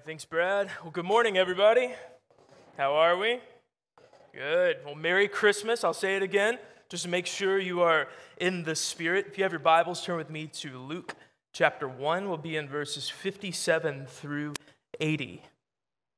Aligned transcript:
right, 0.00 0.06
thanks, 0.06 0.24
Brad. 0.24 0.70
Well, 0.82 0.90
good 0.90 1.04
morning, 1.04 1.36
everybody. 1.36 1.92
How 2.78 2.94
are 2.94 3.18
we? 3.18 3.38
Good. 4.32 4.78
Well, 4.82 4.94
Merry 4.94 5.28
Christmas. 5.28 5.84
I'll 5.84 5.92
say 5.92 6.16
it 6.16 6.22
again, 6.22 6.58
just 6.88 7.02
to 7.02 7.10
make 7.10 7.26
sure 7.26 7.58
you 7.58 7.82
are 7.82 8.08
in 8.38 8.62
the 8.62 8.74
Spirit. 8.74 9.26
If 9.28 9.36
you 9.36 9.44
have 9.44 9.52
your 9.52 9.58
Bibles, 9.58 10.02
turn 10.02 10.16
with 10.16 10.30
me 10.30 10.46
to 10.46 10.78
Luke 10.78 11.14
chapter 11.52 11.86
1. 11.86 12.30
We'll 12.30 12.38
be 12.38 12.56
in 12.56 12.66
verses 12.66 13.10
57 13.10 14.06
through 14.06 14.54
80. 15.00 15.42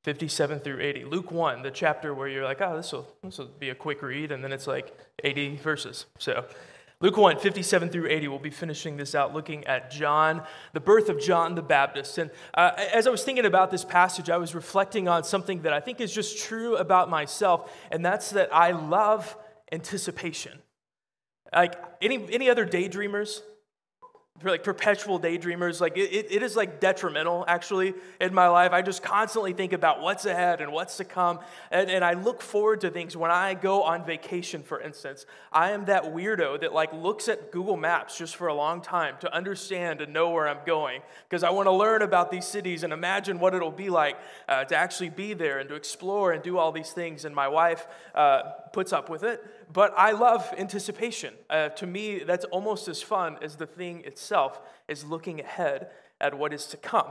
57 0.05 0.61
through 0.61 0.81
80. 0.81 1.05
Luke 1.07 1.33
1, 1.33 1.63
the 1.63 1.71
chapter 1.73 2.15
where 2.15 2.29
you're 2.29 2.45
like, 2.45 2.61
oh, 2.61 2.77
this 2.77 2.93
will 2.93 3.09
this 3.25 3.39
will 3.39 3.47
be 3.47 3.71
a 3.71 3.75
quick 3.75 4.01
read, 4.01 4.31
and 4.31 4.45
then 4.45 4.53
it's 4.53 4.69
like 4.69 4.97
80 5.25 5.57
verses. 5.57 6.07
So 6.21 6.45
Luke 7.03 7.17
1, 7.17 7.41
57 7.41 7.89
through 7.89 8.09
80, 8.09 8.29
we'll 8.29 8.39
be 8.39 8.49
finishing 8.49 8.97
this 8.97 9.17
out 9.17 9.35
looking 9.35 9.67
at 9.67 9.91
John, 9.91 10.45
the 10.73 10.79
birth 10.79 11.09
of 11.09 11.21
John 11.21 11.57
the 11.57 11.63
Baptist. 11.63 12.17
And 12.17 12.31
uh, 12.55 12.71
as 12.77 13.09
I 13.09 13.11
was 13.11 13.25
thinking 13.25 13.45
about 13.45 13.73
this 13.73 13.85
passage, 13.85 14.31
I 14.31 14.37
was 14.37 14.55
reflecting 14.55 15.09
on 15.09 15.25
something 15.25 15.63
that 15.63 15.73
I 15.73 15.81
think 15.81 16.01
is 16.01 16.15
just 16.15 16.39
true 16.39 16.77
about 16.77 17.11
myself, 17.11 17.73
and 17.91 18.05
that's 18.05 18.31
that 18.31 18.55
I 18.55 18.71
love 18.71 19.37
anticipation. 19.73 20.61
Like 21.53 21.75
any, 22.01 22.33
any 22.33 22.49
other 22.49 22.65
daydreamers? 22.65 23.41
Like 24.51 24.65
perpetual 24.65 25.21
daydreamers. 25.21 25.81
Like 25.81 25.97
it, 25.97 26.27
it 26.31 26.43
is 26.43 26.57
like 26.57 26.81
detrimental 26.81 27.45
actually 27.47 27.95
in 28.21 28.35
my 28.35 28.49
life. 28.49 28.73
I 28.73 28.83
just 28.83 29.03
constantly 29.03 29.53
think 29.53 29.73
about 29.73 30.01
what's 30.01 30.25
ahead 30.25 30.61
and 30.61 30.73
what's 30.73 30.97
to 30.97 31.05
come. 31.05 31.41
And, 31.71 31.91
and 31.91 32.05
i 32.05 32.15
look 32.15 32.43
forward 32.43 32.81
to 32.83 32.91
things. 32.91 33.17
When 33.17 33.31
i 33.31 33.55
go 33.55 33.83
on 33.83 34.05
vacation 34.05 34.63
for 34.63 34.81
instance 34.81 35.27
i 35.53 35.71
am 35.71 35.85
that 35.87 36.05
weirdo 36.05 36.61
that 36.61 36.73
like 36.73 36.93
looks 36.93 37.29
at 37.29 37.53
google 37.53 37.77
maps 37.77 38.19
just 38.19 38.37
for 38.37 38.49
a 38.49 38.55
long 38.55 38.81
time 38.81 39.15
to 39.21 39.35
understand 39.35 40.01
and 40.01 40.13
know 40.13 40.31
where 40.31 40.49
i'm 40.49 40.65
going. 40.67 41.03
Because 41.29 41.43
i 41.43 41.51
want 41.51 41.67
to 41.67 41.73
learn 41.73 42.03
about 42.03 42.31
these 42.31 42.47
cities 42.47 42.83
and 42.83 42.93
imagine 42.93 43.39
what 43.39 43.55
it'll 43.55 43.71
be 43.71 43.91
like 43.91 44.17
uh, 44.49 44.65
to 44.65 44.77
actually 44.77 45.11
be 45.11 45.35
there 45.35 45.59
and 45.59 45.69
to 45.69 45.75
explore 45.75 46.33
and 46.33 46.43
do 46.43 46.59
all 46.59 46.73
these 46.73 46.91
things. 46.91 47.25
And 47.25 47.35
my 47.35 47.49
wife 47.49 47.87
uh, 48.15 48.43
puts 48.73 48.93
up 48.93 49.09
with 49.09 49.23
it 49.23 49.45
but 49.73 49.95
I 49.97 50.13
love 50.13 50.53
anticipation. 50.59 51.35
Uh, 51.49 51.69
to 51.71 51.87
me, 51.87 52.21
that's 52.21 52.45
almost 52.47 52.89
as 52.89 53.03
fun 53.03 53.39
as 53.43 53.57
the 53.57 53.67
thing 53.67 54.03
itself 54.05 54.61
is 54.89 55.05
looking 55.05 55.41
ahead 55.41 55.89
at 56.21 56.37
what 56.37 56.53
is 56.53 56.67
to 56.67 56.77
come. 56.77 57.07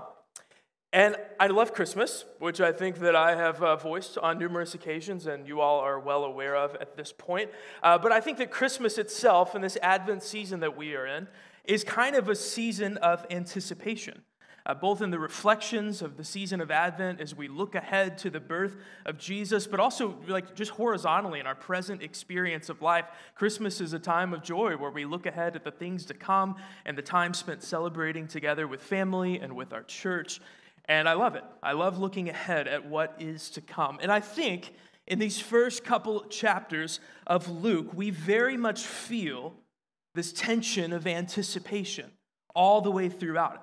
And 0.93 1.15
I 1.39 1.47
love 1.47 1.73
Christmas, 1.73 2.25
which 2.39 2.59
I 2.59 2.73
think 2.73 2.99
that 2.99 3.15
I 3.15 3.35
have 3.35 3.63
uh, 3.63 3.77
voiced 3.77 4.17
on 4.17 4.37
numerous 4.37 4.73
occasions, 4.73 5.25
and 5.25 5.47
you 5.47 5.61
all 5.61 5.79
are 5.79 5.97
well 5.99 6.25
aware 6.25 6.55
of 6.55 6.75
at 6.75 6.97
this 6.97 7.13
point. 7.13 7.49
Uh, 7.81 7.97
but 7.97 8.11
I 8.11 8.19
think 8.19 8.37
that 8.39 8.51
Christmas 8.51 8.97
itself, 8.97 9.55
and 9.55 9.63
this 9.63 9.77
Advent 9.81 10.21
season 10.21 10.59
that 10.59 10.75
we 10.75 10.95
are 10.95 11.07
in, 11.07 11.29
is 11.63 11.85
kind 11.85 12.17
of 12.17 12.27
a 12.27 12.35
season 12.35 12.97
of 12.97 13.25
anticipation 13.29 14.21
uh, 14.65 14.73
both 14.73 15.01
in 15.01 15.09
the 15.09 15.19
reflections 15.19 16.01
of 16.01 16.17
the 16.17 16.23
season 16.23 16.61
of 16.61 16.69
Advent 16.69 17.19
as 17.19 17.35
we 17.35 17.47
look 17.47 17.75
ahead 17.75 18.17
to 18.19 18.29
the 18.29 18.39
birth 18.39 18.77
of 19.05 19.17
Jesus, 19.17 19.67
but 19.67 19.79
also 19.79 20.17
like 20.27 20.55
just 20.55 20.71
horizontally 20.71 21.39
in 21.39 21.47
our 21.47 21.55
present 21.55 22.01
experience 22.01 22.69
of 22.69 22.81
life. 22.81 23.05
Christmas 23.35 23.81
is 23.81 23.93
a 23.93 23.99
time 23.99 24.33
of 24.33 24.43
joy 24.43 24.77
where 24.77 24.91
we 24.91 25.05
look 25.05 25.25
ahead 25.25 25.55
at 25.55 25.63
the 25.63 25.71
things 25.71 26.05
to 26.05 26.13
come 26.13 26.55
and 26.85 26.97
the 26.97 27.01
time 27.01 27.33
spent 27.33 27.63
celebrating 27.63 28.27
together 28.27 28.67
with 28.67 28.81
family 28.81 29.39
and 29.39 29.55
with 29.55 29.73
our 29.73 29.83
church. 29.83 30.39
And 30.85 31.07
I 31.07 31.13
love 31.13 31.35
it. 31.35 31.43
I 31.63 31.73
love 31.73 31.99
looking 31.99 32.29
ahead 32.29 32.67
at 32.67 32.85
what 32.85 33.15
is 33.19 33.49
to 33.51 33.61
come. 33.61 33.99
And 34.01 34.11
I 34.11 34.19
think 34.19 34.73
in 35.07 35.19
these 35.19 35.39
first 35.39 35.83
couple 35.83 36.21
chapters 36.25 36.99
of 37.27 37.49
Luke, 37.49 37.93
we 37.93 38.09
very 38.09 38.57
much 38.57 38.85
feel 38.85 39.53
this 40.13 40.31
tension 40.33 40.93
of 40.93 41.07
anticipation 41.07 42.11
all 42.53 42.81
the 42.81 42.91
way 42.91 43.09
throughout 43.09 43.55
it. 43.55 43.61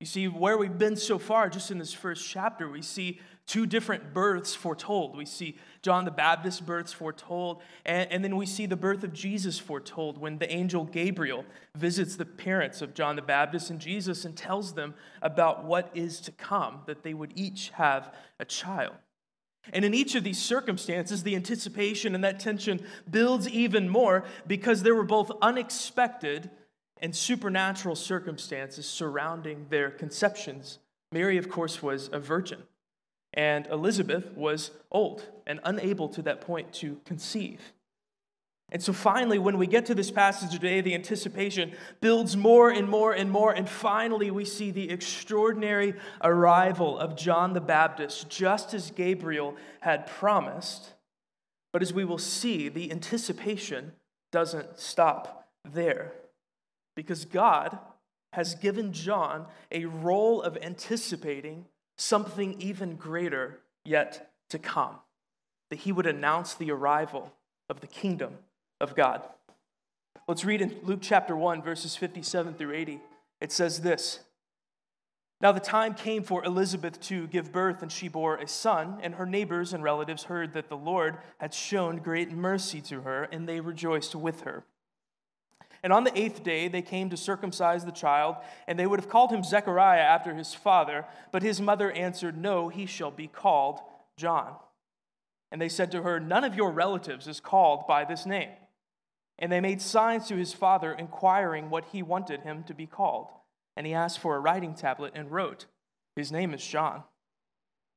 You 0.00 0.06
see, 0.06 0.28
where 0.28 0.56
we've 0.56 0.78
been 0.78 0.94
so 0.94 1.18
far, 1.18 1.48
just 1.48 1.72
in 1.72 1.78
this 1.78 1.92
first 1.92 2.28
chapter, 2.28 2.68
we 2.68 2.82
see 2.82 3.20
two 3.48 3.66
different 3.66 4.14
births 4.14 4.54
foretold. 4.54 5.16
We 5.16 5.24
see 5.24 5.56
John 5.82 6.04
the 6.04 6.12
Baptist's 6.12 6.60
births 6.60 6.92
foretold, 6.92 7.62
and, 7.84 8.12
and, 8.12 8.22
then 8.22 8.36
we 8.36 8.46
see 8.46 8.66
the 8.66 8.76
birth 8.76 9.02
of 9.02 9.12
Jesus 9.12 9.58
foretold 9.58 10.18
when 10.18 10.38
the 10.38 10.50
angel 10.52 10.84
Gabriel 10.84 11.44
visits 11.74 12.14
the 12.14 12.26
parents 12.26 12.80
of 12.80 12.94
John 12.94 13.16
the 13.16 13.22
Baptist 13.22 13.70
and 13.70 13.80
Jesus 13.80 14.24
and 14.24 14.36
tells 14.36 14.74
them 14.74 14.94
about 15.20 15.64
what 15.64 15.90
is 15.94 16.20
to 16.20 16.32
come, 16.32 16.82
that 16.86 17.02
they 17.02 17.14
would 17.14 17.32
each 17.34 17.70
have 17.70 18.14
a 18.38 18.44
child. 18.44 18.94
And 19.72 19.84
in 19.84 19.94
each 19.94 20.14
of 20.14 20.22
these 20.22 20.40
circumstances, 20.40 21.24
the 21.24 21.34
anticipation 21.34 22.14
and 22.14 22.22
that 22.22 22.38
tension 22.38 22.80
builds 23.10 23.48
even 23.48 23.88
more 23.88 24.24
because 24.46 24.82
there 24.82 24.94
were 24.94 25.02
both 25.04 25.32
unexpected 25.42 26.50
and 27.00 27.14
supernatural 27.14 27.94
circumstances 27.94 28.86
surrounding 28.86 29.66
their 29.70 29.90
conceptions. 29.90 30.78
Mary, 31.12 31.38
of 31.38 31.48
course, 31.48 31.82
was 31.82 32.10
a 32.12 32.18
virgin, 32.18 32.62
and 33.34 33.66
Elizabeth 33.68 34.32
was 34.36 34.70
old 34.90 35.26
and 35.46 35.60
unable 35.64 36.08
to 36.08 36.22
that 36.22 36.40
point 36.40 36.72
to 36.74 37.00
conceive. 37.04 37.60
And 38.70 38.82
so 38.82 38.92
finally, 38.92 39.38
when 39.38 39.56
we 39.56 39.66
get 39.66 39.86
to 39.86 39.94
this 39.94 40.10
passage 40.10 40.50
today, 40.50 40.82
the 40.82 40.94
anticipation 40.94 41.72
builds 42.02 42.36
more 42.36 42.68
and 42.68 42.86
more 42.86 43.12
and 43.14 43.30
more. 43.30 43.50
And 43.50 43.66
finally, 43.66 44.30
we 44.30 44.44
see 44.44 44.70
the 44.70 44.90
extraordinary 44.90 45.94
arrival 46.22 46.98
of 46.98 47.16
John 47.16 47.54
the 47.54 47.62
Baptist, 47.62 48.28
just 48.28 48.74
as 48.74 48.90
Gabriel 48.90 49.56
had 49.80 50.06
promised. 50.06 50.92
But 51.72 51.80
as 51.80 51.94
we 51.94 52.04
will 52.04 52.18
see, 52.18 52.68
the 52.68 52.90
anticipation 52.90 53.92
doesn't 54.32 54.78
stop 54.78 55.48
there 55.64 56.12
because 56.98 57.24
God 57.24 57.78
has 58.32 58.56
given 58.56 58.92
John 58.92 59.46
a 59.70 59.84
role 59.84 60.42
of 60.42 60.58
anticipating 60.60 61.66
something 61.96 62.60
even 62.60 62.96
greater 62.96 63.60
yet 63.84 64.32
to 64.50 64.58
come, 64.58 64.96
that 65.70 65.78
he 65.78 65.92
would 65.92 66.06
announce 66.06 66.54
the 66.54 66.72
arrival 66.72 67.32
of 67.70 67.78
the 67.78 67.86
kingdom 67.86 68.38
of 68.80 68.96
God. 68.96 69.22
Let's 70.26 70.44
read 70.44 70.60
in 70.60 70.74
Luke 70.82 70.98
chapter 71.00 71.36
1, 71.36 71.62
verses 71.62 71.94
57 71.94 72.54
through 72.54 72.74
80. 72.74 73.00
It 73.40 73.52
says 73.52 73.82
this 73.82 74.18
Now 75.40 75.52
the 75.52 75.60
time 75.60 75.94
came 75.94 76.24
for 76.24 76.44
Elizabeth 76.44 77.00
to 77.02 77.28
give 77.28 77.52
birth, 77.52 77.80
and 77.80 77.92
she 77.92 78.08
bore 78.08 78.38
a 78.38 78.48
son, 78.48 78.98
and 79.04 79.14
her 79.14 79.26
neighbors 79.26 79.72
and 79.72 79.84
relatives 79.84 80.24
heard 80.24 80.52
that 80.54 80.68
the 80.68 80.76
Lord 80.76 81.18
had 81.38 81.54
shown 81.54 81.98
great 81.98 82.32
mercy 82.32 82.80
to 82.80 83.02
her, 83.02 83.22
and 83.30 83.48
they 83.48 83.60
rejoiced 83.60 84.16
with 84.16 84.40
her. 84.40 84.64
And 85.82 85.92
on 85.92 86.04
the 86.04 86.18
eighth 86.18 86.42
day, 86.42 86.68
they 86.68 86.82
came 86.82 87.10
to 87.10 87.16
circumcise 87.16 87.84
the 87.84 87.92
child, 87.92 88.36
and 88.66 88.78
they 88.78 88.86
would 88.86 88.98
have 88.98 89.08
called 89.08 89.30
him 89.30 89.44
Zechariah 89.44 90.00
after 90.00 90.34
his 90.34 90.54
father. 90.54 91.04
But 91.30 91.42
his 91.42 91.60
mother 91.60 91.92
answered, 91.92 92.36
No, 92.36 92.68
he 92.68 92.86
shall 92.86 93.10
be 93.10 93.28
called 93.28 93.80
John. 94.16 94.56
And 95.50 95.60
they 95.60 95.68
said 95.68 95.90
to 95.92 96.02
her, 96.02 96.18
None 96.18 96.44
of 96.44 96.54
your 96.54 96.72
relatives 96.72 97.28
is 97.28 97.40
called 97.40 97.86
by 97.86 98.04
this 98.04 98.26
name. 98.26 98.50
And 99.38 99.52
they 99.52 99.60
made 99.60 99.80
signs 99.80 100.26
to 100.28 100.36
his 100.36 100.52
father, 100.52 100.92
inquiring 100.92 101.70
what 101.70 101.86
he 101.92 102.02
wanted 102.02 102.40
him 102.40 102.64
to 102.64 102.74
be 102.74 102.86
called. 102.86 103.28
And 103.76 103.86
he 103.86 103.94
asked 103.94 104.18
for 104.18 104.34
a 104.34 104.40
writing 104.40 104.74
tablet 104.74 105.12
and 105.14 105.30
wrote, 105.30 105.66
His 106.16 106.32
name 106.32 106.52
is 106.52 106.66
John. 106.66 107.04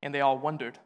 And 0.03 0.13
they 0.13 0.21
all 0.21 0.37
wondered. 0.37 0.77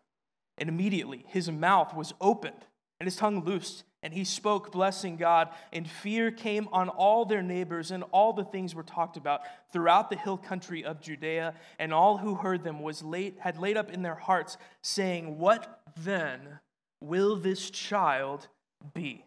And 0.57 0.69
immediately 0.69 1.25
his 1.28 1.51
mouth 1.51 1.94
was 1.94 2.13
opened 2.22 2.66
and 3.00 3.07
his 3.07 3.17
tongue 3.17 3.44
loosed 3.44 3.84
and 4.05 4.13
he 4.13 4.23
spoke, 4.23 4.71
blessing 4.71 5.17
God, 5.17 5.49
and 5.73 5.89
fear 5.89 6.29
came 6.29 6.69
on 6.71 6.89
all 6.89 7.25
their 7.25 7.41
neighbors, 7.41 7.89
and 7.89 8.03
all 8.11 8.33
the 8.33 8.43
things 8.43 8.75
were 8.75 8.83
talked 8.83 9.17
about 9.17 9.41
throughout 9.73 10.11
the 10.11 10.16
hill 10.16 10.38
country 10.38 10.85
of 10.85 11.01
Judea, 11.01 11.55
and 11.79 11.91
all 11.91 12.19
who 12.19 12.35
heard 12.35 12.63
them 12.63 12.83
was 12.83 13.01
late, 13.01 13.38
had 13.39 13.57
laid 13.57 13.77
up 13.77 13.91
in 13.91 14.03
their 14.03 14.13
hearts, 14.13 14.57
saying, 14.83 15.39
What 15.39 15.81
then 15.97 16.59
will 17.01 17.35
this 17.35 17.71
child 17.71 18.47
be? 18.93 19.25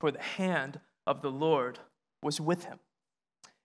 For 0.00 0.10
the 0.10 0.22
hand 0.22 0.80
of 1.06 1.20
the 1.20 1.30
Lord 1.30 1.78
was 2.22 2.40
with 2.40 2.64
him. 2.64 2.78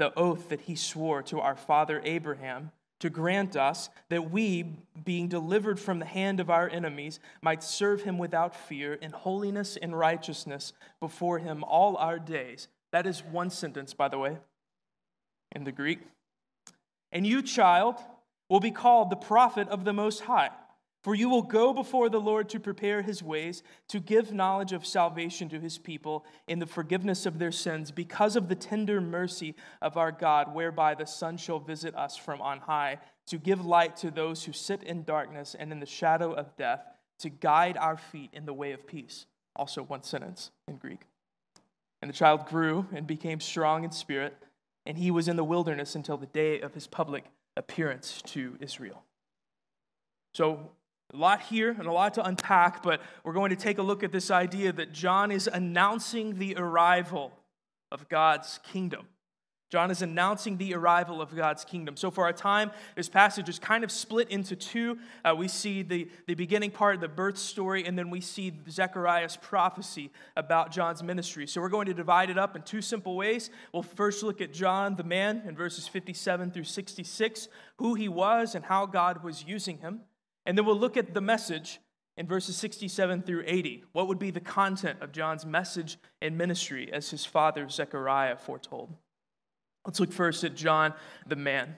the 0.00 0.18
oath 0.18 0.48
that 0.48 0.62
he 0.62 0.74
swore 0.74 1.22
to 1.22 1.40
our 1.40 1.54
father 1.54 2.00
Abraham 2.04 2.72
to 3.00 3.10
grant 3.10 3.54
us 3.54 3.90
that 4.08 4.30
we, 4.30 4.64
being 5.04 5.28
delivered 5.28 5.78
from 5.78 5.98
the 5.98 6.06
hand 6.06 6.40
of 6.40 6.48
our 6.48 6.68
enemies, 6.70 7.20
might 7.42 7.62
serve 7.62 8.02
him 8.02 8.16
without 8.16 8.56
fear 8.56 8.94
in 8.94 9.10
holiness 9.10 9.76
and 9.80 9.98
righteousness 9.98 10.72
before 11.00 11.38
him 11.38 11.62
all 11.64 11.96
our 11.98 12.18
days. 12.18 12.68
That 12.92 13.06
is 13.06 13.22
one 13.22 13.50
sentence, 13.50 13.92
by 13.92 14.08
the 14.08 14.18
way, 14.18 14.38
in 15.52 15.64
the 15.64 15.72
Greek. 15.72 16.00
And 17.12 17.26
you, 17.26 17.42
child, 17.42 17.96
will 18.48 18.60
be 18.60 18.70
called 18.70 19.10
the 19.10 19.16
prophet 19.16 19.68
of 19.68 19.84
the 19.84 19.92
Most 19.92 20.20
High. 20.20 20.50
For 21.02 21.14
you 21.14 21.30
will 21.30 21.42
go 21.42 21.72
before 21.72 22.10
the 22.10 22.20
Lord 22.20 22.50
to 22.50 22.60
prepare 22.60 23.00
his 23.00 23.22
ways, 23.22 23.62
to 23.88 24.00
give 24.00 24.34
knowledge 24.34 24.72
of 24.72 24.84
salvation 24.84 25.48
to 25.48 25.58
his 25.58 25.78
people 25.78 26.26
in 26.46 26.58
the 26.58 26.66
forgiveness 26.66 27.24
of 27.24 27.38
their 27.38 27.52
sins, 27.52 27.90
because 27.90 28.36
of 28.36 28.48
the 28.48 28.54
tender 28.54 29.00
mercy 29.00 29.54
of 29.80 29.96
our 29.96 30.12
God, 30.12 30.54
whereby 30.54 30.94
the 30.94 31.06
sun 31.06 31.38
shall 31.38 31.58
visit 31.58 31.94
us 31.94 32.18
from 32.18 32.42
on 32.42 32.60
high, 32.60 32.98
to 33.28 33.38
give 33.38 33.64
light 33.64 33.96
to 33.98 34.10
those 34.10 34.44
who 34.44 34.52
sit 34.52 34.82
in 34.82 35.04
darkness 35.04 35.56
and 35.58 35.72
in 35.72 35.80
the 35.80 35.86
shadow 35.86 36.32
of 36.32 36.54
death, 36.56 36.82
to 37.20 37.30
guide 37.30 37.78
our 37.78 37.96
feet 37.96 38.30
in 38.34 38.44
the 38.44 38.52
way 38.52 38.72
of 38.72 38.86
peace. 38.86 39.24
Also, 39.56 39.82
one 39.82 40.02
sentence 40.02 40.50
in 40.68 40.76
Greek. 40.76 41.06
And 42.02 42.10
the 42.10 42.14
child 42.14 42.46
grew 42.46 42.86
and 42.92 43.06
became 43.06 43.40
strong 43.40 43.84
in 43.84 43.90
spirit, 43.90 44.36
and 44.84 44.98
he 44.98 45.10
was 45.10 45.28
in 45.28 45.36
the 45.36 45.44
wilderness 45.44 45.94
until 45.94 46.18
the 46.18 46.26
day 46.26 46.60
of 46.60 46.74
his 46.74 46.86
public 46.86 47.24
appearance 47.56 48.22
to 48.26 48.56
Israel. 48.60 49.02
So, 50.34 50.70
a 51.12 51.16
lot 51.16 51.42
here 51.42 51.70
and 51.70 51.86
a 51.86 51.92
lot 51.92 52.14
to 52.14 52.24
unpack, 52.24 52.82
but 52.82 53.00
we're 53.24 53.32
going 53.32 53.50
to 53.50 53.56
take 53.56 53.78
a 53.78 53.82
look 53.82 54.02
at 54.02 54.12
this 54.12 54.30
idea 54.30 54.72
that 54.72 54.92
John 54.92 55.30
is 55.30 55.48
announcing 55.52 56.38
the 56.38 56.54
arrival 56.56 57.32
of 57.90 58.08
God's 58.08 58.60
kingdom. 58.64 59.06
John 59.70 59.92
is 59.92 60.02
announcing 60.02 60.56
the 60.56 60.74
arrival 60.74 61.22
of 61.22 61.34
God's 61.34 61.64
kingdom. 61.64 61.96
So, 61.96 62.10
for 62.10 62.24
our 62.24 62.32
time, 62.32 62.72
this 62.96 63.08
passage 63.08 63.48
is 63.48 63.60
kind 63.60 63.84
of 63.84 63.92
split 63.92 64.28
into 64.28 64.56
two. 64.56 64.98
Uh, 65.24 65.36
we 65.36 65.46
see 65.46 65.82
the, 65.82 66.08
the 66.26 66.34
beginning 66.34 66.72
part, 66.72 66.96
of 66.96 67.00
the 67.00 67.08
birth 67.08 67.38
story, 67.38 67.86
and 67.86 67.96
then 67.96 68.10
we 68.10 68.20
see 68.20 68.52
Zechariah's 68.68 69.36
prophecy 69.36 70.10
about 70.36 70.72
John's 70.72 71.04
ministry. 71.04 71.46
So, 71.46 71.60
we're 71.60 71.68
going 71.68 71.86
to 71.86 71.94
divide 71.94 72.30
it 72.30 72.38
up 72.38 72.56
in 72.56 72.62
two 72.62 72.82
simple 72.82 73.14
ways. 73.14 73.48
We'll 73.72 73.84
first 73.84 74.24
look 74.24 74.40
at 74.40 74.52
John, 74.52 74.96
the 74.96 75.04
man, 75.04 75.42
in 75.46 75.54
verses 75.54 75.86
57 75.86 76.50
through 76.50 76.64
66, 76.64 77.46
who 77.76 77.94
he 77.94 78.08
was 78.08 78.56
and 78.56 78.64
how 78.64 78.86
God 78.86 79.22
was 79.22 79.44
using 79.44 79.78
him. 79.78 80.00
And 80.46 80.56
then 80.56 80.64
we'll 80.64 80.78
look 80.78 80.96
at 80.96 81.14
the 81.14 81.20
message 81.20 81.80
in 82.16 82.26
verses 82.26 82.56
67 82.56 83.22
through 83.22 83.44
80. 83.46 83.84
What 83.92 84.08
would 84.08 84.18
be 84.18 84.30
the 84.30 84.40
content 84.40 85.00
of 85.00 85.12
John's 85.12 85.46
message 85.46 85.98
and 86.20 86.36
ministry 86.36 86.92
as 86.92 87.10
his 87.10 87.24
father 87.24 87.68
Zechariah 87.68 88.36
foretold? 88.36 88.94
Let's 89.86 90.00
look 90.00 90.12
first 90.12 90.44
at 90.44 90.54
John 90.54 90.94
the 91.26 91.36
man. 91.36 91.76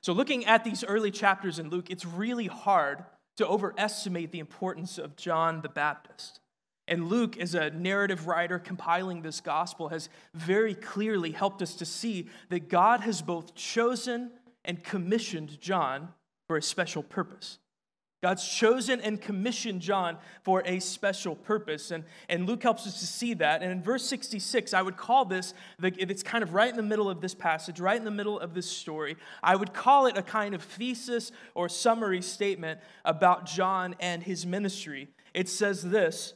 So, 0.00 0.12
looking 0.12 0.46
at 0.46 0.64
these 0.64 0.84
early 0.84 1.10
chapters 1.10 1.58
in 1.58 1.70
Luke, 1.70 1.90
it's 1.90 2.06
really 2.06 2.46
hard 2.46 3.04
to 3.36 3.46
overestimate 3.46 4.32
the 4.32 4.38
importance 4.38 4.98
of 4.98 5.16
John 5.16 5.60
the 5.60 5.68
Baptist. 5.68 6.40
And 6.86 7.08
Luke, 7.08 7.36
as 7.36 7.54
a 7.54 7.70
narrative 7.70 8.26
writer 8.26 8.58
compiling 8.58 9.20
this 9.20 9.40
gospel, 9.40 9.88
has 9.88 10.08
very 10.32 10.74
clearly 10.74 11.32
helped 11.32 11.60
us 11.60 11.74
to 11.76 11.84
see 11.84 12.28
that 12.48 12.68
God 12.68 13.00
has 13.00 13.20
both 13.20 13.54
chosen 13.54 14.30
and 14.64 14.82
commissioned 14.82 15.60
John 15.60 16.08
for 16.46 16.56
a 16.56 16.62
special 16.62 17.02
purpose. 17.02 17.58
God's 18.20 18.46
chosen 18.46 19.00
and 19.00 19.20
commissioned 19.20 19.80
John 19.80 20.18
for 20.42 20.62
a 20.66 20.80
special 20.80 21.36
purpose. 21.36 21.92
And, 21.92 22.02
and 22.28 22.48
Luke 22.48 22.64
helps 22.64 22.84
us 22.86 22.98
to 22.98 23.06
see 23.06 23.34
that. 23.34 23.62
And 23.62 23.70
in 23.70 23.80
verse 23.80 24.04
66, 24.06 24.74
I 24.74 24.82
would 24.82 24.96
call 24.96 25.24
this, 25.24 25.54
if 25.80 26.10
it's 26.10 26.24
kind 26.24 26.42
of 26.42 26.52
right 26.52 26.68
in 26.68 26.76
the 26.76 26.82
middle 26.82 27.08
of 27.08 27.20
this 27.20 27.34
passage, 27.34 27.78
right 27.78 27.96
in 27.96 28.04
the 28.04 28.10
middle 28.10 28.40
of 28.40 28.54
this 28.54 28.68
story. 28.68 29.16
I 29.40 29.54
would 29.54 29.72
call 29.72 30.06
it 30.06 30.18
a 30.18 30.22
kind 30.22 30.54
of 30.54 30.62
thesis 30.62 31.30
or 31.54 31.68
summary 31.68 32.20
statement 32.20 32.80
about 33.04 33.46
John 33.46 33.94
and 34.00 34.22
his 34.22 34.44
ministry. 34.44 35.08
It 35.32 35.48
says 35.48 35.82
this 35.82 36.34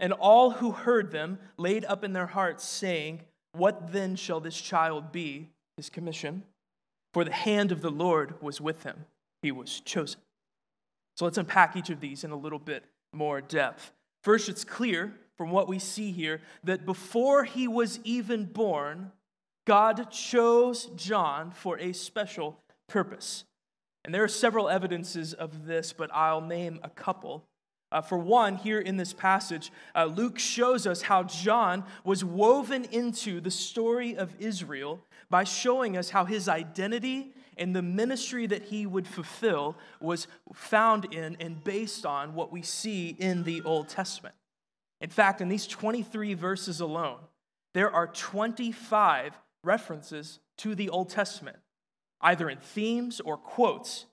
And 0.00 0.14
all 0.14 0.52
who 0.52 0.70
heard 0.70 1.10
them 1.12 1.38
laid 1.58 1.84
up 1.84 2.04
in 2.04 2.14
their 2.14 2.26
hearts, 2.26 2.64
saying, 2.64 3.20
What 3.52 3.92
then 3.92 4.16
shall 4.16 4.40
this 4.40 4.58
child 4.58 5.12
be? 5.12 5.50
His 5.76 5.90
commission. 5.90 6.44
For 7.12 7.24
the 7.24 7.32
hand 7.32 7.70
of 7.70 7.82
the 7.82 7.90
Lord 7.90 8.40
was 8.40 8.62
with 8.62 8.84
him, 8.84 9.04
he 9.42 9.52
was 9.52 9.80
chosen. 9.80 10.20
So 11.22 11.26
let's 11.26 11.38
unpack 11.38 11.76
each 11.76 11.88
of 11.88 12.00
these 12.00 12.24
in 12.24 12.32
a 12.32 12.36
little 12.36 12.58
bit 12.58 12.82
more 13.12 13.40
depth. 13.40 13.92
First, 14.24 14.48
it's 14.48 14.64
clear 14.64 15.14
from 15.38 15.52
what 15.52 15.68
we 15.68 15.78
see 15.78 16.10
here 16.10 16.40
that 16.64 16.84
before 16.84 17.44
he 17.44 17.68
was 17.68 18.00
even 18.02 18.44
born, 18.44 19.12
God 19.64 20.10
chose 20.10 20.86
John 20.96 21.52
for 21.52 21.78
a 21.78 21.92
special 21.92 22.58
purpose. 22.88 23.44
And 24.04 24.12
there 24.12 24.24
are 24.24 24.28
several 24.28 24.68
evidences 24.68 25.32
of 25.32 25.64
this, 25.64 25.92
but 25.92 26.12
I'll 26.12 26.40
name 26.40 26.80
a 26.82 26.90
couple. 26.90 27.44
Uh, 27.92 28.00
for 28.00 28.18
one, 28.18 28.56
here 28.56 28.80
in 28.80 28.96
this 28.96 29.12
passage, 29.12 29.70
uh, 29.94 30.06
Luke 30.06 30.40
shows 30.40 30.88
us 30.88 31.02
how 31.02 31.22
John 31.22 31.84
was 32.02 32.24
woven 32.24 32.84
into 32.86 33.40
the 33.40 33.52
story 33.52 34.16
of 34.16 34.34
Israel 34.40 34.98
by 35.30 35.44
showing 35.44 35.96
us 35.96 36.10
how 36.10 36.24
his 36.24 36.48
identity 36.48 37.32
and 37.56 37.74
the 37.74 37.82
ministry 37.82 38.46
that 38.46 38.64
he 38.64 38.86
would 38.86 39.06
fulfill 39.06 39.76
was 40.00 40.26
found 40.54 41.12
in 41.12 41.36
and 41.40 41.62
based 41.62 42.06
on 42.06 42.34
what 42.34 42.52
we 42.52 42.62
see 42.62 43.16
in 43.18 43.44
the 43.44 43.62
Old 43.62 43.88
Testament. 43.88 44.34
In 45.00 45.10
fact, 45.10 45.40
in 45.40 45.48
these 45.48 45.66
23 45.66 46.34
verses 46.34 46.80
alone, 46.80 47.18
there 47.74 47.90
are 47.90 48.06
25 48.06 49.38
references 49.64 50.38
to 50.58 50.74
the 50.74 50.90
Old 50.90 51.08
Testament, 51.08 51.58
either 52.20 52.48
in 52.48 52.58
themes 52.58 53.20
or 53.20 53.36
quotes. 53.36 54.06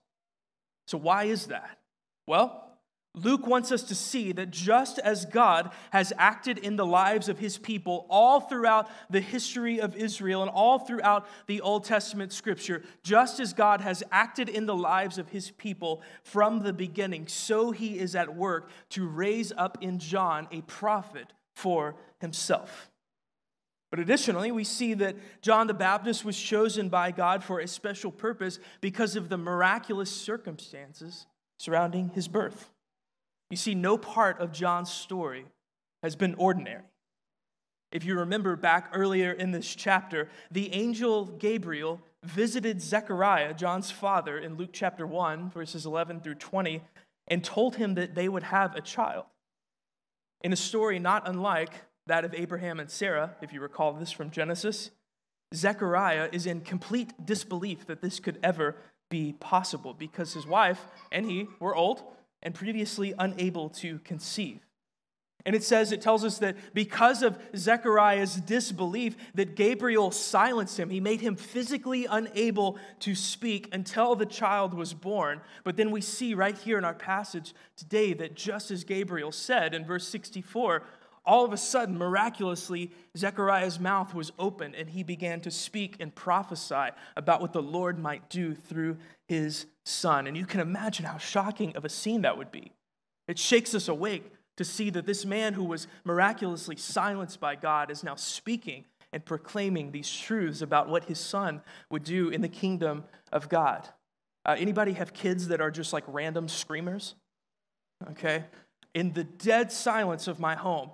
So, 0.88 0.98
why 0.98 1.26
is 1.26 1.48
that? 1.48 1.78
Well, 2.26 2.69
Luke 3.16 3.48
wants 3.48 3.72
us 3.72 3.84
to 3.84 3.96
see 3.96 4.32
that 4.34 4.52
just 4.52 5.00
as 5.00 5.26
God 5.26 5.72
has 5.90 6.14
acted 6.18 6.60
in 6.60 6.76
the 6.76 6.86
lives 6.86 7.28
of 7.28 7.40
his 7.40 7.58
people 7.58 8.06
all 8.08 8.40
throughout 8.40 8.88
the 9.10 9.20
history 9.20 9.82
of 9.82 9.96
Israel 9.96 10.44
and 10.44 10.52
all 10.52 10.78
throughout 10.78 11.28
the 11.48 11.60
Old 11.62 11.86
Testament 11.86 12.32
scripture, 12.32 12.84
just 13.02 13.40
as 13.40 13.52
God 13.52 13.82
has 13.82 14.04
acted 14.12 14.48
in 14.48 14.68
the 14.68 14.76
lives 14.76 15.18
of 15.18 15.30
his 15.30 15.50
people 15.52 16.04
from 16.24 16.60
the 16.60 16.72
beginning, 16.72 17.28
so 17.28 17.72
he 17.72 17.98
is 17.98 18.16
at 18.16 18.36
work 18.36 18.70
to 18.90 19.08
raise 19.08 19.52
up 19.58 19.80
in 19.82 19.98
John 19.98 20.48
a 20.52 20.62
prophet 20.62 21.34
for 21.56 21.96
himself. 22.22 22.92
But 23.90 24.00
additionally, 24.00 24.52
we 24.52 24.64
see 24.64 24.94
that 24.94 25.16
John 25.42 25.66
the 25.66 25.74
Baptist 25.74 26.24
was 26.24 26.40
chosen 26.40 26.90
by 26.90 27.10
God 27.10 27.44
for 27.44 27.60
a 27.60 27.68
special 27.68 28.12
purpose 28.12 28.60
because 28.82 29.16
of 29.16 29.30
the 29.30 29.38
miraculous 29.38 30.12
circumstances 30.12 31.26
surrounding 31.58 32.10
his 32.10 32.28
birth. 32.28 32.70
You 33.50 33.58
see, 33.58 33.76
no 33.76 33.98
part 33.98 34.40
of 34.40 34.52
John's 34.52 34.92
story 34.92 35.46
has 36.04 36.16
been 36.16 36.36
ordinary. 36.36 36.84
If 37.92 38.06
you 38.06 38.16
remember 38.20 38.56
back 38.56 38.92
earlier 38.94 39.32
in 39.32 39.52
this 39.52 39.74
chapter, 39.74 40.30
the 40.52 40.72
angel 40.74 41.26
Gabriel 41.26 42.00
visited 42.24 42.82
Zechariah, 42.82 43.54
John's 43.54 43.90
father, 43.90 44.38
in 44.38 44.56
Luke 44.56 44.70
chapter 44.72 45.08
1, 45.08 45.50
verses 45.50 45.86
11 45.86 46.22
through 46.22 46.36
20, 46.36 46.82
and 47.28 47.44
told 47.44 47.78
him 47.78 47.96
that 47.96 48.14
they 48.14 48.30
would 48.30 48.44
have 48.44 48.76
a 48.76 48.82
child. 48.82 49.26
In 50.42 50.54
a 50.54 50.58
story 50.58 51.00
not 51.00 51.28
unlike 51.28 51.74
that 52.06 52.26
of 52.26 52.36
Abraham 52.36 52.80
and 52.80 52.92
Sarah, 52.92 53.36
if 53.42 53.52
you 53.54 53.62
recall 53.62 53.94
this 53.94 54.12
from 54.12 54.30
Genesis, 54.30 54.92
Zechariah 55.56 56.30
is 56.32 56.46
in 56.46 56.62
complete 56.62 57.26
disbelief 57.26 57.88
that 57.88 58.02
this 58.02 58.20
could 58.20 58.38
ever 58.44 58.76
be 59.10 59.34
possible 59.34 59.96
because 59.96 60.34
his 60.34 60.46
wife 60.46 60.86
and 61.12 61.26
he 61.26 61.48
were 61.60 61.76
old 61.76 62.04
and 62.42 62.54
previously 62.54 63.14
unable 63.18 63.70
to 63.70 64.00
conceive. 64.00 64.60
And 65.46 65.56
it 65.56 65.64
says, 65.64 65.92
it 65.92 66.02
tells 66.02 66.26
us 66.26 66.40
that 66.40 66.58
because 66.74 67.24
of 67.24 67.40
Zechariah's 67.56 68.36
disbelief, 68.36 69.16
that 69.36 69.56
Gabriel 69.56 70.12
silenced 70.12 70.78
him. 70.78 70.90
He 70.90 71.00
made 71.00 71.22
him 71.22 71.38
physically 71.38 72.06
unable 72.06 72.78
to 73.00 73.16
speak 73.16 73.70
until 73.72 74.16
the 74.16 74.26
child 74.26 74.74
was 74.74 74.94
born. 74.94 75.40
But 75.64 75.78
then 75.78 75.92
we 75.92 76.02
see 76.02 76.34
right 76.34 76.58
here 76.58 76.78
in 76.78 76.84
our 76.84 76.94
passage 76.94 77.54
today 77.78 78.14
that 78.16 78.36
just 78.36 78.70
as 78.70 78.84
Gabriel 78.84 79.32
said 79.32 79.74
in 79.74 79.86
verse 79.86 80.08
64, 80.10 80.84
all 81.26 81.46
of 81.46 81.54
a 81.54 81.58
sudden, 81.58 81.98
miraculously, 81.98 82.92
Zechariah's 83.18 83.80
mouth 83.80 84.14
was 84.14 84.32
open 84.40 84.74
and 84.76 84.90
he 84.90 85.04
began 85.04 85.42
to 85.42 85.52
speak 85.52 85.98
and 86.00 86.14
prophesy 86.14 86.90
about 87.16 87.42
what 87.42 87.54
the 87.54 87.62
Lord 87.62 88.00
might 88.00 88.30
do 88.30 88.56
through 88.56 88.98
his 89.28 89.66
son. 89.86 90.28
And 90.28 90.36
you 90.36 90.46
can 90.46 90.60
imagine 90.60 91.06
how 91.06 91.18
shocking 91.18 91.76
of 91.76 91.86
a 91.86 91.90
scene 91.90 92.22
that 92.22 92.38
would 92.38 92.52
be. 92.52 92.72
It 93.28 93.38
shakes 93.38 93.76
us 93.76 93.88
awake 93.88 94.32
to 94.58 94.66
see 94.66 94.90
that 94.90 95.06
this 95.06 95.26
man 95.26 95.54
who 95.54 95.64
was 95.64 95.88
miraculously 96.04 96.76
silenced 96.76 97.40
by 97.40 97.56
God 97.56 97.92
is 97.92 98.04
now 98.04 98.16
speaking 98.16 98.86
and 99.14 99.24
proclaiming 99.24 99.92
these 99.92 100.12
truths 100.12 100.62
about 100.62 100.90
what 100.90 101.06
his 101.06 101.20
son 101.20 101.62
would 101.90 102.04
do 102.04 102.30
in 102.30 102.42
the 102.42 102.50
kingdom 102.50 103.04
of 103.32 103.50
God. 103.50 103.88
Uh, 104.46 104.56
anybody 104.58 104.94
have 104.94 105.14
kids 105.14 105.48
that 105.50 105.62
are 105.62 105.72
just 105.72 105.94
like 105.94 106.04
random 106.08 106.48
screamers? 106.48 107.16
Okay. 108.12 108.46
In 108.94 109.14
the 109.14 109.24
dead 109.24 109.72
silence 109.72 110.28
of 110.28 110.40
my 110.40 110.56
home, 110.56 110.90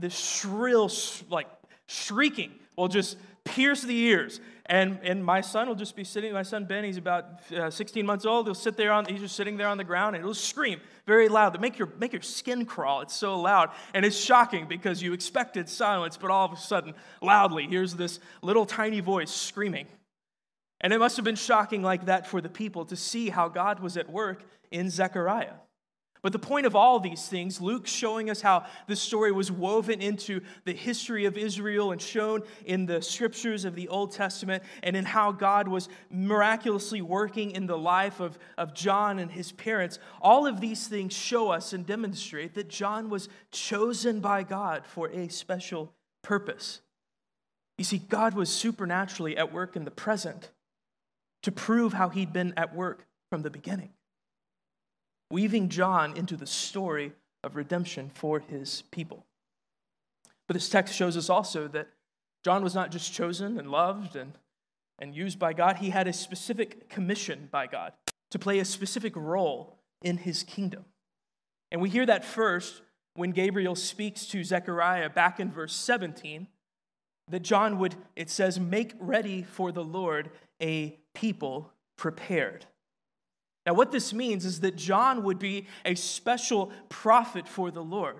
this 0.00 0.18
shrill, 0.18 0.90
like 1.30 1.48
shrieking 1.86 2.52
will 2.76 2.88
just 2.88 3.16
pierce 3.44 3.82
the 3.82 3.96
ears. 3.96 4.40
And, 4.66 4.98
and 5.02 5.24
my 5.24 5.40
son 5.40 5.66
will 5.66 5.74
just 5.74 5.96
be 5.96 6.04
sitting, 6.04 6.32
my 6.34 6.42
son 6.42 6.66
Ben, 6.66 6.84
he's 6.84 6.98
about 6.98 7.40
uh, 7.56 7.70
16 7.70 8.04
months 8.04 8.26
old. 8.26 8.46
He'll 8.46 8.54
sit 8.54 8.76
there 8.76 8.92
on, 8.92 9.06
he's 9.06 9.20
just 9.20 9.34
sitting 9.34 9.56
there 9.56 9.68
on 9.68 9.78
the 9.78 9.84
ground 9.84 10.14
and 10.14 10.22
he'll 10.22 10.34
scream 10.34 10.80
very 11.06 11.28
loud 11.30 11.54
to 11.54 11.58
make 11.58 11.78
your, 11.78 11.88
make 11.98 12.12
your 12.12 12.20
skin 12.20 12.66
crawl. 12.66 13.00
It's 13.00 13.16
so 13.16 13.40
loud. 13.40 13.70
And 13.94 14.04
it's 14.04 14.18
shocking 14.18 14.66
because 14.68 15.02
you 15.02 15.14
expected 15.14 15.70
silence, 15.70 16.18
but 16.18 16.30
all 16.30 16.44
of 16.44 16.52
a 16.52 16.60
sudden, 16.60 16.92
loudly, 17.22 17.66
here's 17.66 17.94
this 17.94 18.20
little 18.42 18.66
tiny 18.66 19.00
voice 19.00 19.30
screaming. 19.30 19.86
And 20.82 20.92
it 20.92 20.98
must 20.98 21.16
have 21.16 21.24
been 21.24 21.34
shocking 21.34 21.82
like 21.82 22.04
that 22.04 22.26
for 22.26 22.42
the 22.42 22.50
people 22.50 22.84
to 22.86 22.96
see 22.96 23.30
how 23.30 23.48
God 23.48 23.80
was 23.80 23.96
at 23.96 24.10
work 24.10 24.44
in 24.70 24.90
Zechariah. 24.90 25.54
But 26.22 26.32
the 26.32 26.38
point 26.38 26.66
of 26.66 26.74
all 26.74 26.98
these 27.00 27.28
things, 27.28 27.60
Luke 27.60 27.86
showing 27.86 28.28
us 28.30 28.40
how 28.40 28.64
this 28.86 29.00
story 29.00 29.32
was 29.32 29.52
woven 29.52 30.00
into 30.00 30.40
the 30.64 30.72
history 30.72 31.26
of 31.26 31.38
Israel 31.38 31.92
and 31.92 32.00
shown 32.00 32.42
in 32.64 32.86
the 32.86 33.00
scriptures 33.00 33.64
of 33.64 33.74
the 33.74 33.88
Old 33.88 34.12
Testament, 34.12 34.62
and 34.82 34.96
in 34.96 35.04
how 35.04 35.32
God 35.32 35.68
was 35.68 35.88
miraculously 36.10 37.02
working 37.02 37.52
in 37.52 37.66
the 37.66 37.78
life 37.78 38.20
of, 38.20 38.38
of 38.56 38.74
John 38.74 39.18
and 39.18 39.30
his 39.30 39.52
parents. 39.52 39.98
All 40.20 40.46
of 40.46 40.60
these 40.60 40.88
things 40.88 41.12
show 41.12 41.50
us 41.50 41.72
and 41.72 41.86
demonstrate 41.86 42.54
that 42.54 42.68
John 42.68 43.10
was 43.10 43.28
chosen 43.50 44.20
by 44.20 44.42
God 44.42 44.86
for 44.86 45.08
a 45.10 45.28
special 45.28 45.92
purpose. 46.22 46.80
You 47.78 47.84
see, 47.84 47.98
God 47.98 48.34
was 48.34 48.50
supernaturally 48.50 49.36
at 49.36 49.52
work 49.52 49.76
in 49.76 49.84
the 49.84 49.90
present 49.90 50.50
to 51.42 51.52
prove 51.52 51.92
how 51.92 52.08
he'd 52.08 52.32
been 52.32 52.52
at 52.56 52.74
work 52.74 53.06
from 53.30 53.42
the 53.42 53.50
beginning, 53.50 53.90
weaving 55.30 55.68
John 55.68 56.16
into 56.16 56.36
the 56.36 56.46
story 56.46 57.12
of 57.44 57.56
redemption 57.56 58.10
for 58.14 58.40
his 58.40 58.82
people. 58.90 59.24
But 60.46 60.54
this 60.54 60.68
text 60.68 60.94
shows 60.94 61.16
us 61.16 61.28
also 61.28 61.68
that 61.68 61.88
John 62.44 62.62
was 62.62 62.74
not 62.74 62.90
just 62.90 63.12
chosen 63.12 63.58
and 63.58 63.70
loved 63.70 64.16
and, 64.16 64.32
and 64.98 65.14
used 65.14 65.38
by 65.38 65.52
God, 65.52 65.76
he 65.76 65.90
had 65.90 66.08
a 66.08 66.12
specific 66.12 66.88
commission 66.88 67.48
by 67.50 67.66
God 67.66 67.92
to 68.30 68.38
play 68.38 68.58
a 68.58 68.64
specific 68.64 69.14
role 69.14 69.78
in 70.02 70.18
his 70.18 70.42
kingdom. 70.42 70.84
And 71.70 71.80
we 71.80 71.90
hear 71.90 72.06
that 72.06 72.24
first 72.24 72.82
when 73.14 73.32
Gabriel 73.32 73.74
speaks 73.74 74.26
to 74.26 74.44
Zechariah 74.44 75.10
back 75.10 75.40
in 75.40 75.50
verse 75.50 75.74
17 75.74 76.46
that 77.30 77.40
John 77.40 77.78
would, 77.78 77.94
it 78.16 78.30
says, 78.30 78.58
make 78.58 78.94
ready 78.98 79.42
for 79.42 79.70
the 79.70 79.84
Lord 79.84 80.30
a 80.62 80.98
people 81.14 81.72
prepared. 81.96 82.66
Now, 83.68 83.74
what 83.74 83.92
this 83.92 84.14
means 84.14 84.46
is 84.46 84.60
that 84.60 84.76
John 84.76 85.24
would 85.24 85.38
be 85.38 85.66
a 85.84 85.94
special 85.94 86.72
prophet 86.88 87.46
for 87.46 87.70
the 87.70 87.82
Lord. 87.82 88.16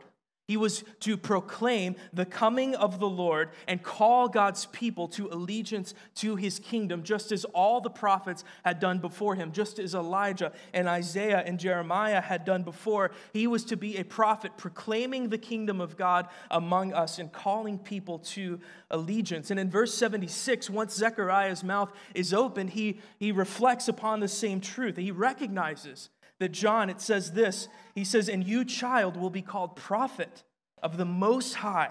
He 0.48 0.56
was 0.56 0.82
to 1.00 1.18
proclaim 1.18 1.96
the 2.10 2.24
coming 2.24 2.74
of 2.74 2.98
the 2.98 3.08
Lord 3.08 3.50
and 3.66 3.82
call 3.82 4.30
God's 4.30 4.64
people 4.64 5.06
to 5.08 5.28
allegiance 5.28 5.92
to 6.16 6.36
his 6.36 6.58
kingdom, 6.58 7.02
just 7.02 7.32
as 7.32 7.44
all 7.44 7.82
the 7.82 7.90
prophets 7.90 8.44
had 8.64 8.80
done 8.80 8.98
before 8.98 9.34
him, 9.34 9.52
just 9.52 9.78
as 9.78 9.94
Elijah 9.94 10.52
and 10.72 10.88
Isaiah 10.88 11.42
and 11.44 11.60
Jeremiah 11.60 12.22
had 12.22 12.46
done 12.46 12.62
before. 12.62 13.10
He 13.34 13.46
was 13.46 13.62
to 13.66 13.76
be 13.76 13.98
a 13.98 14.04
prophet 14.04 14.52
proclaiming 14.56 15.28
the 15.28 15.36
kingdom 15.36 15.82
of 15.82 15.98
God 15.98 16.28
among 16.50 16.94
us 16.94 17.18
and 17.18 17.30
calling 17.30 17.78
people 17.78 18.18
to 18.20 18.58
allegiance. 18.90 19.50
And 19.50 19.60
in 19.60 19.70
verse 19.70 19.92
76, 19.92 20.70
once 20.70 20.94
Zechariah's 20.94 21.62
mouth 21.62 21.92
is 22.14 22.32
open, 22.32 22.68
he, 22.68 23.00
he 23.18 23.32
reflects 23.32 23.86
upon 23.86 24.20
the 24.20 24.28
same 24.28 24.62
truth. 24.62 24.96
He 24.96 25.10
recognizes 25.10 26.08
that 26.40 26.52
John, 26.52 26.90
it 26.90 27.00
says 27.00 27.32
this 27.32 27.68
He 27.94 28.04
says, 28.04 28.28
And 28.28 28.46
you, 28.46 28.64
child, 28.64 29.16
will 29.16 29.30
be 29.30 29.42
called 29.42 29.76
prophet 29.76 30.44
of 30.82 30.96
the 30.96 31.04
Most 31.04 31.54
High. 31.54 31.90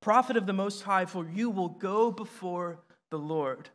Prophet 0.00 0.36
of 0.36 0.46
the 0.46 0.52
Most 0.52 0.82
High, 0.82 1.06
for 1.06 1.26
you 1.26 1.50
will 1.50 1.68
go 1.68 2.10
before 2.10 2.78
the 3.10 3.18
Lord 3.18 3.70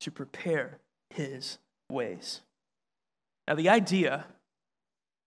to 0.00 0.10
prepare 0.10 0.78
his 1.10 1.58
ways. 1.90 2.40
Now, 3.48 3.54
the 3.54 3.68
idea 3.68 4.26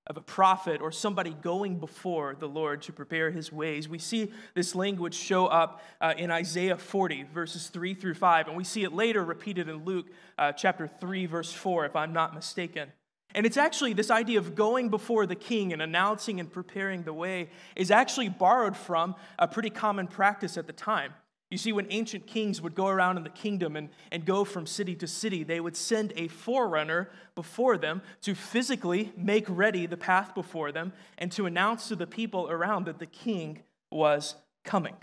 of 0.07 0.17
a 0.17 0.21
prophet 0.21 0.81
or 0.81 0.91
somebody 0.91 1.31
going 1.41 1.79
before 1.79 2.35
the 2.37 2.47
Lord 2.47 2.81
to 2.83 2.91
prepare 2.91 3.31
his 3.31 3.53
ways. 3.53 3.87
We 3.87 3.99
see 3.99 4.31
this 4.53 4.75
language 4.75 5.15
show 5.15 5.47
up 5.47 5.81
uh, 6.01 6.13
in 6.17 6.29
Isaiah 6.29 6.77
40, 6.77 7.23
verses 7.33 7.67
3 7.67 7.93
through 7.93 8.15
5, 8.15 8.49
and 8.49 8.57
we 8.57 8.65
see 8.65 8.83
it 8.83 8.91
later 8.91 9.23
repeated 9.23 9.69
in 9.69 9.85
Luke 9.85 10.07
uh, 10.37 10.51
chapter 10.51 10.87
3, 10.87 11.25
verse 11.25 11.53
4, 11.53 11.85
if 11.85 11.95
I'm 11.95 12.11
not 12.11 12.35
mistaken. 12.35 12.91
And 13.35 13.45
it's 13.45 13.57
actually 13.57 13.93
this 13.93 14.11
idea 14.11 14.37
of 14.37 14.55
going 14.55 14.89
before 14.89 15.25
the 15.25 15.35
king 15.35 15.73
and 15.73 15.81
announcing 15.81 16.39
and 16.39 16.51
preparing 16.51 17.03
the 17.03 17.13
way 17.13 17.49
is 17.75 17.89
actually 17.89 18.29
borrowed 18.29 18.77
from 18.77 19.15
a 19.39 19.47
pretty 19.47 19.71
common 19.71 20.07
practice 20.07 20.57
at 20.57 20.67
the 20.67 20.73
time. 20.73 21.13
You 21.49 21.57
see, 21.57 21.71
when 21.71 21.85
ancient 21.91 22.25
kings 22.25 22.61
would 22.61 22.73
go 22.73 22.87
around 22.87 23.17
in 23.17 23.23
the 23.23 23.29
kingdom 23.29 23.75
and, 23.75 23.89
and 24.11 24.25
go 24.25 24.43
from 24.43 24.65
city 24.65 24.95
to 24.95 25.07
city, 25.07 25.43
they 25.43 25.59
would 25.59 25.75
send 25.75 26.11
a 26.15 26.27
forerunner 26.27 27.11
before 27.35 27.77
them 27.77 28.01
to 28.21 28.33
physically 28.33 29.11
make 29.15 29.45
ready 29.47 29.85
the 29.85 29.97
path 29.97 30.33
before 30.33 30.71
them 30.71 30.93
and 31.19 31.31
to 31.33 31.45
announce 31.45 31.89
to 31.89 31.95
the 31.95 32.07
people 32.07 32.49
around 32.49 32.85
that 32.85 32.97
the 32.97 33.05
king 33.05 33.61
was 33.91 34.35
coming. 34.63 34.95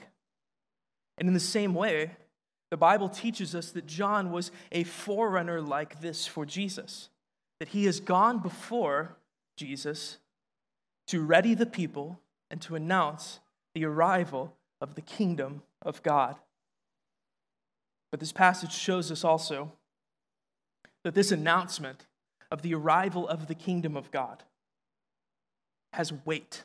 And 1.18 1.28
in 1.28 1.34
the 1.34 1.40
same 1.40 1.72
way, 1.72 2.16
the 2.70 2.76
Bible 2.76 3.08
teaches 3.08 3.54
us 3.54 3.70
that 3.72 3.86
John 3.86 4.32
was 4.32 4.50
a 4.72 4.84
forerunner 4.84 5.60
like 5.60 6.00
this 6.00 6.26
for 6.26 6.44
Jesus 6.44 7.10
that 7.60 7.68
he 7.68 7.84
has 7.84 8.00
gone 8.00 8.40
before 8.40 9.16
Jesus 9.56 10.18
to 11.06 11.22
ready 11.22 11.54
the 11.54 11.66
people 11.66 12.18
and 12.50 12.60
to 12.62 12.74
announce 12.74 13.38
the 13.74 13.84
arrival 13.84 14.56
of 14.80 14.96
the 14.96 15.02
kingdom 15.02 15.62
of 15.82 16.02
God. 16.02 16.36
But 18.10 18.18
this 18.18 18.32
passage 18.32 18.72
shows 18.72 19.12
us 19.12 19.22
also 19.22 19.72
that 21.04 21.14
this 21.14 21.30
announcement 21.30 22.06
of 22.50 22.62
the 22.62 22.74
arrival 22.74 23.28
of 23.28 23.46
the 23.46 23.54
kingdom 23.54 23.96
of 23.96 24.10
God 24.10 24.42
has 25.92 26.12
weight. 26.24 26.64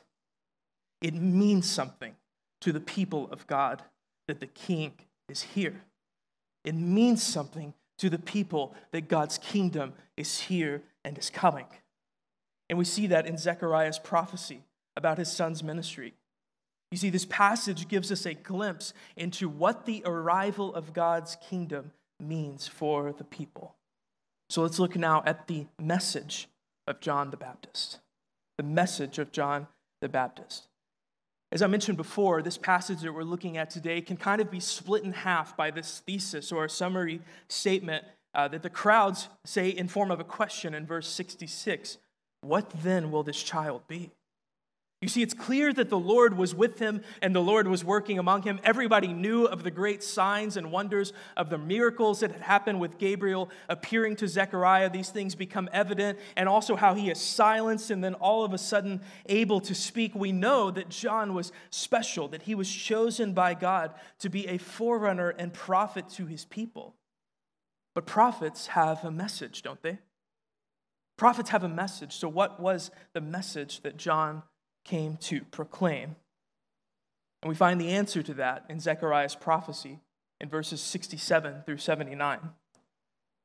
It 1.00 1.14
means 1.14 1.70
something 1.70 2.16
to 2.62 2.72
the 2.72 2.80
people 2.80 3.28
of 3.30 3.46
God 3.46 3.82
that 4.26 4.40
the 4.40 4.46
king 4.46 4.92
is 5.28 5.42
here. 5.42 5.82
It 6.64 6.74
means 6.74 7.22
something 7.22 7.74
to 7.98 8.10
the 8.10 8.18
people 8.18 8.74
that 8.92 9.08
God's 9.08 9.38
kingdom 9.38 9.94
is 10.16 10.40
here 10.40 10.82
and 11.04 11.16
is 11.18 11.30
coming. 11.30 11.66
And 12.68 12.78
we 12.78 12.84
see 12.84 13.06
that 13.08 13.26
in 13.26 13.38
Zechariah's 13.38 13.98
prophecy 13.98 14.62
about 14.96 15.18
his 15.18 15.30
son's 15.30 15.62
ministry. 15.62 16.14
You 16.90 16.98
see, 16.98 17.10
this 17.10 17.26
passage 17.26 17.88
gives 17.88 18.12
us 18.12 18.26
a 18.26 18.34
glimpse 18.34 18.94
into 19.16 19.48
what 19.48 19.86
the 19.86 20.02
arrival 20.04 20.74
of 20.74 20.92
God's 20.92 21.36
kingdom 21.48 21.92
means 22.20 22.66
for 22.66 23.12
the 23.12 23.24
people. 23.24 23.74
So 24.48 24.62
let's 24.62 24.78
look 24.78 24.96
now 24.96 25.22
at 25.26 25.48
the 25.48 25.66
message 25.80 26.48
of 26.86 27.00
John 27.00 27.30
the 27.30 27.36
Baptist. 27.36 27.98
The 28.56 28.64
message 28.64 29.18
of 29.18 29.32
John 29.32 29.66
the 30.00 30.08
Baptist. 30.08 30.68
As 31.56 31.62
I 31.62 31.68
mentioned 31.68 31.96
before, 31.96 32.42
this 32.42 32.58
passage 32.58 33.00
that 33.00 33.14
we're 33.14 33.22
looking 33.22 33.56
at 33.56 33.70
today 33.70 34.02
can 34.02 34.18
kind 34.18 34.42
of 34.42 34.50
be 34.50 34.60
split 34.60 35.04
in 35.04 35.12
half 35.14 35.56
by 35.56 35.70
this 35.70 36.00
thesis 36.00 36.52
or 36.52 36.66
a 36.66 36.68
summary 36.68 37.22
statement 37.48 38.04
uh, 38.34 38.46
that 38.48 38.62
the 38.62 38.68
crowds 38.68 39.30
say 39.46 39.70
in 39.70 39.88
form 39.88 40.10
of 40.10 40.20
a 40.20 40.24
question 40.24 40.74
in 40.74 40.84
verse 40.84 41.08
66 41.08 41.96
What 42.42 42.68
then 42.82 43.10
will 43.10 43.22
this 43.22 43.42
child 43.42 43.88
be? 43.88 44.10
You 45.06 45.10
see, 45.10 45.22
it's 45.22 45.34
clear 45.34 45.72
that 45.72 45.88
the 45.88 45.96
Lord 45.96 46.36
was 46.36 46.52
with 46.52 46.80
him 46.80 47.00
and 47.22 47.32
the 47.32 47.40
Lord 47.40 47.68
was 47.68 47.84
working 47.84 48.18
among 48.18 48.42
him. 48.42 48.58
Everybody 48.64 49.06
knew 49.12 49.44
of 49.44 49.62
the 49.62 49.70
great 49.70 50.02
signs 50.02 50.56
and 50.56 50.72
wonders 50.72 51.12
of 51.36 51.48
the 51.48 51.58
miracles 51.58 52.18
that 52.18 52.32
had 52.32 52.40
happened 52.40 52.80
with 52.80 52.98
Gabriel 52.98 53.48
appearing 53.68 54.16
to 54.16 54.26
Zechariah. 54.26 54.90
These 54.90 55.10
things 55.10 55.36
become 55.36 55.68
evident, 55.72 56.18
and 56.34 56.48
also 56.48 56.74
how 56.74 56.94
he 56.94 57.08
is 57.08 57.20
silenced 57.20 57.92
and 57.92 58.02
then 58.02 58.14
all 58.14 58.44
of 58.44 58.52
a 58.52 58.58
sudden 58.58 59.00
able 59.26 59.60
to 59.60 59.76
speak. 59.76 60.12
We 60.16 60.32
know 60.32 60.72
that 60.72 60.88
John 60.88 61.34
was 61.34 61.52
special, 61.70 62.26
that 62.26 62.42
he 62.42 62.56
was 62.56 62.68
chosen 62.68 63.32
by 63.32 63.54
God 63.54 63.94
to 64.18 64.28
be 64.28 64.48
a 64.48 64.58
forerunner 64.58 65.28
and 65.28 65.52
prophet 65.52 66.08
to 66.14 66.26
his 66.26 66.44
people. 66.46 66.96
But 67.94 68.06
prophets 68.06 68.66
have 68.66 69.04
a 69.04 69.12
message, 69.12 69.62
don't 69.62 69.82
they? 69.82 70.00
Prophets 71.16 71.50
have 71.50 71.62
a 71.62 71.68
message. 71.68 72.16
So, 72.16 72.28
what 72.28 72.58
was 72.58 72.90
the 73.12 73.20
message 73.20 73.82
that 73.82 73.96
John 73.96 74.42
came 74.86 75.16
to 75.16 75.42
proclaim. 75.50 76.16
And 77.42 77.48
we 77.48 77.54
find 77.54 77.80
the 77.80 77.90
answer 77.90 78.22
to 78.22 78.34
that 78.34 78.64
in 78.68 78.80
Zechariah's 78.80 79.34
prophecy 79.34 80.00
in 80.40 80.48
verses 80.48 80.80
67 80.80 81.62
through 81.66 81.78
79. 81.78 82.38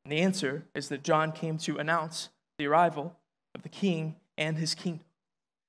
And 0.06 0.12
the 0.12 0.22
answer 0.22 0.66
is 0.74 0.90
that 0.90 1.04
John 1.04 1.32
came 1.32 1.58
to 1.60 1.78
announce 1.78 2.30
the 2.58 2.68
arrival 2.68 3.16
of 3.54 3.64
the 3.64 3.70
king 3.70 4.16
and 4.38 4.58
his 4.58 4.76
kingdom. 4.76 5.06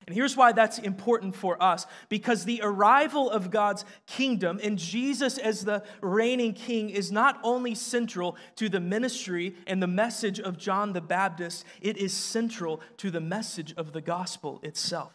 And 0.07 0.17
here's 0.17 0.37
why 0.37 0.51
that's 0.51 0.79
important 0.79 1.37
for 1.37 1.63
us 1.63 1.87
because 2.09 2.45
the 2.45 2.61
arrival 2.63 3.31
of 3.31 3.51
God's 3.51 3.85
kingdom 4.07 4.59
and 4.63 4.77
Jesus 4.77 5.39
as 5.39 5.65
the 5.65 5.85
reigning 6.01 6.55
king 6.55 6.91
is 6.91 7.13
not 7.13 7.39
only 7.45 7.77
central 7.77 8.37
to 8.57 8.69
the 8.69 8.81
ministry 8.81 9.55
and 9.67 9.81
the 9.81 9.87
message 9.87 10.41
of 10.41 10.59
John 10.59 10.93
the 10.93 11.01
Baptist, 11.01 11.65
it 11.81 11.97
is 11.99 12.13
central 12.13 12.81
to 12.97 13.13
the 13.13 13.21
message 13.21 13.75
of 13.77 13.93
the 13.93 14.01
gospel 14.01 14.59
itself. 14.65 15.13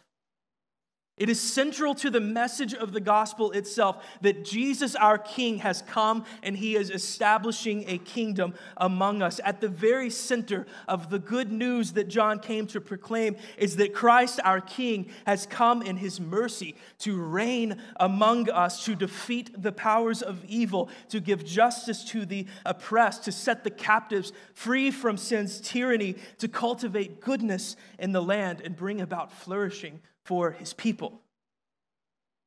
It 1.18 1.28
is 1.28 1.40
central 1.40 1.94
to 1.96 2.10
the 2.10 2.20
message 2.20 2.74
of 2.74 2.92
the 2.92 3.00
gospel 3.00 3.50
itself 3.50 4.04
that 4.20 4.44
Jesus, 4.44 4.94
our 4.94 5.18
King, 5.18 5.58
has 5.58 5.82
come 5.82 6.24
and 6.44 6.56
he 6.56 6.76
is 6.76 6.90
establishing 6.90 7.84
a 7.88 7.98
kingdom 7.98 8.54
among 8.76 9.20
us. 9.20 9.40
At 9.44 9.60
the 9.60 9.68
very 9.68 10.10
center 10.10 10.66
of 10.86 11.10
the 11.10 11.18
good 11.18 11.50
news 11.50 11.92
that 11.92 12.08
John 12.08 12.38
came 12.38 12.68
to 12.68 12.80
proclaim 12.80 13.36
is 13.56 13.76
that 13.76 13.94
Christ, 13.94 14.38
our 14.44 14.60
King, 14.60 15.10
has 15.26 15.44
come 15.44 15.82
in 15.82 15.96
his 15.96 16.20
mercy 16.20 16.76
to 17.00 17.20
reign 17.20 17.82
among 17.98 18.48
us, 18.48 18.84
to 18.84 18.94
defeat 18.94 19.60
the 19.60 19.72
powers 19.72 20.22
of 20.22 20.44
evil, 20.44 20.88
to 21.08 21.18
give 21.18 21.44
justice 21.44 22.04
to 22.04 22.26
the 22.26 22.46
oppressed, 22.64 23.24
to 23.24 23.32
set 23.32 23.64
the 23.64 23.70
captives 23.70 24.32
free 24.54 24.92
from 24.92 25.16
sin's 25.16 25.60
tyranny, 25.60 26.14
to 26.38 26.46
cultivate 26.46 27.20
goodness 27.20 27.74
in 27.98 28.12
the 28.12 28.22
land 28.22 28.60
and 28.60 28.76
bring 28.76 29.00
about 29.00 29.32
flourishing 29.32 30.00
for 30.28 30.50
his 30.50 30.74
people. 30.74 31.22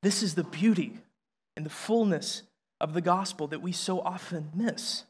This 0.04 0.22
is 0.22 0.36
the 0.36 0.44
beauty 0.44 1.00
and 1.58 1.66
the 1.66 1.72
fullness 1.72 2.44
of 2.80 2.94
the 2.94 3.02
gospel 3.02 3.48
that 3.48 3.64
we 3.64 3.72
so 3.72 4.00
often 4.00 4.52
miss. 4.54 5.06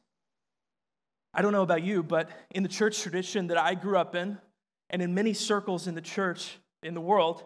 I 1.34 1.42
don't 1.42 1.51
know 1.51 1.63
about 1.63 1.84
you, 1.84 2.01
but 2.01 2.30
in 2.50 2.63
the 2.63 2.70
church 2.70 3.01
tradition 3.01 3.48
that 3.48 3.58
I 3.58 3.74
grew 3.74 3.98
up 3.98 4.16
in, 4.16 4.38
and 4.90 5.01
in 5.01 5.13
many 5.13 5.34
circles 5.34 5.86
in 5.86 5.96
the 5.96 6.01
church 6.01 6.60
in 6.82 6.94
the 6.94 7.01
world, 7.01 7.44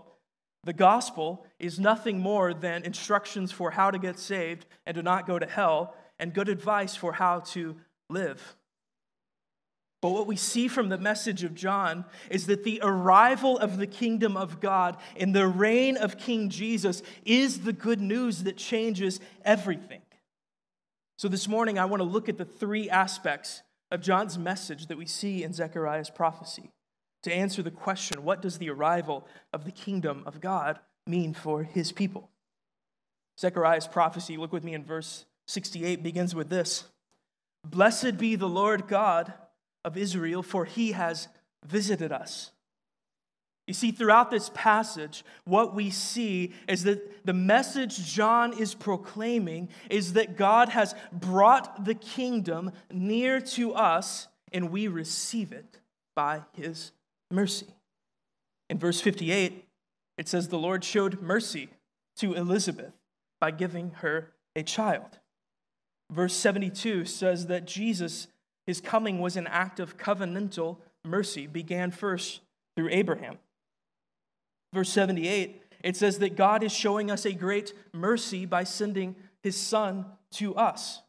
the 0.63 0.73
gospel 0.73 1.43
is 1.57 1.79
nothing 1.79 2.19
more 2.19 2.53
than 2.53 2.83
instructions 2.83 3.51
for 3.51 3.71
how 3.71 3.89
to 3.89 3.97
get 3.97 4.19
saved 4.19 4.67
and 4.85 4.93
to 4.93 5.01
not 5.01 5.25
go 5.25 5.39
to 5.39 5.47
hell, 5.47 5.95
and 6.19 6.35
good 6.35 6.49
advice 6.49 6.95
for 6.95 7.13
how 7.13 7.39
to 7.39 7.75
live. 8.11 8.55
But 10.05 10.11
what 10.11 10.27
we 10.27 10.35
see 10.35 10.67
from 10.67 10.89
the 10.89 10.99
message 10.99 11.43
of 11.43 11.55
John 11.55 12.05
is 12.29 12.45
that 12.45 12.63
the 12.63 12.79
arrival 12.83 13.57
of 13.57 13.77
the 13.77 13.87
kingdom 13.87 14.37
of 14.37 14.59
God 14.59 14.97
in 15.15 15.31
the 15.31 15.47
reign 15.47 15.97
of 15.97 16.19
King 16.19 16.49
Jesus 16.49 17.01
is 17.25 17.61
the 17.61 17.73
good 17.73 17.99
news 17.99 18.43
that 18.43 18.55
changes 18.55 19.19
everything. 19.43 20.03
So 21.17 21.27
this 21.27 21.47
morning, 21.47 21.79
I 21.79 21.85
want 21.85 22.01
to 22.01 22.07
look 22.07 22.29
at 22.29 22.37
the 22.37 22.45
three 22.45 22.87
aspects 22.87 23.63
of 23.89 23.99
John's 23.99 24.37
message 24.37 24.85
that 24.89 24.97
we 24.99 25.07
see 25.07 25.43
in 25.43 25.53
Zechariah's 25.53 26.11
prophecy 26.11 26.69
to 27.23 27.33
answer 27.33 27.63
the 27.63 27.71
question 27.71 28.23
what 28.23 28.43
does 28.43 28.59
the 28.59 28.69
arrival 28.69 29.27
of 29.53 29.65
the 29.65 29.71
kingdom 29.71 30.21
of 30.27 30.39
God 30.39 30.77
mean 31.07 31.33
for 31.33 31.63
his 31.63 31.91
people? 31.91 32.29
Zechariah's 33.39 33.87
prophecy, 33.87 34.37
look 34.37 34.53
with 34.53 34.63
me 34.63 34.75
in 34.75 34.85
verse 34.85 35.25
68, 35.47 36.03
begins 36.03 36.35
with 36.35 36.49
this 36.49 36.83
Blessed 37.67 38.19
be 38.19 38.35
the 38.35 38.47
Lord 38.47 38.87
God 38.87 39.33
of 39.85 39.95
Israel, 39.95 40.43
for 40.43 40.65
he 40.65 40.91
has 40.91 41.29
visited 41.65 42.11
us. 42.11 42.51
You 43.67 43.73
see, 43.73 43.91
throughout 43.91 44.29
this 44.29 44.51
passage, 44.53 45.23
what 45.45 45.73
we 45.73 45.89
see 45.89 46.53
is 46.67 46.83
that 46.83 47.25
the 47.25 47.33
message 47.33 47.97
John 48.05 48.53
is 48.59 48.75
proclaiming 48.75 49.69
is 49.89 50.13
that 50.13 50.37
God 50.37 50.69
has 50.69 50.93
brought 51.11 51.85
the 51.85 51.95
kingdom 51.95 52.71
near 52.91 53.41
to 53.41 53.73
us 53.73 54.27
and 54.51 54.69
we 54.69 54.87
receive 54.87 55.51
it 55.51 55.79
by 56.15 56.41
his 56.53 56.91
mercy. 57.31 57.67
In 58.69 58.77
verse 58.77 59.01
58, 59.01 59.65
it 60.17 60.27
says, 60.27 60.47
The 60.47 60.59
Lord 60.59 60.83
showed 60.83 61.21
mercy 61.21 61.69
to 62.17 62.33
Elizabeth 62.33 62.93
by 63.41 63.51
giving 63.51 63.91
her 63.97 64.31
a 64.55 64.61
child. 64.61 65.19
Verse 66.11 66.35
72 66.35 67.05
says 67.05 67.47
that 67.47 67.65
Jesus 67.65 68.27
his 68.67 68.81
coming 68.81 69.19
was 69.19 69.37
an 69.37 69.47
act 69.47 69.79
of 69.79 69.97
covenantal 69.97 70.77
mercy, 71.03 71.47
began 71.47 71.91
first 71.91 72.41
through 72.75 72.89
Abraham. 72.91 73.37
Verse 74.73 74.89
78, 74.89 75.61
it 75.83 75.95
says 75.95 76.19
that 76.19 76.35
God 76.35 76.63
is 76.63 76.71
showing 76.73 77.09
us 77.11 77.25
a 77.25 77.33
great 77.33 77.73
mercy 77.93 78.45
by 78.45 78.63
sending 78.63 79.15
his 79.43 79.55
son 79.55 80.05
to 80.31 80.55
us. 80.55 81.01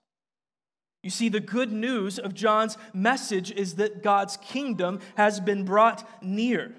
You 1.02 1.10
see, 1.10 1.28
the 1.28 1.40
good 1.40 1.72
news 1.72 2.18
of 2.18 2.34
John's 2.34 2.76
message 2.92 3.52
is 3.52 3.76
that 3.76 4.02
God's 4.02 4.36
kingdom 4.36 5.00
has 5.16 5.40
been 5.40 5.64
brought 5.64 6.06
near 6.22 6.74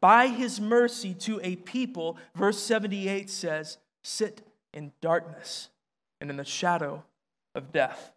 by 0.00 0.28
his 0.28 0.60
mercy 0.60 1.14
to 1.14 1.40
a 1.42 1.56
people, 1.56 2.16
verse 2.34 2.62
78 2.62 3.30
says, 3.30 3.78
sit 4.02 4.42
in 4.72 4.92
darkness 5.00 5.70
and 6.20 6.30
in 6.30 6.36
the 6.36 6.44
shadow 6.44 7.04
of 7.54 7.72
death. 7.72 8.12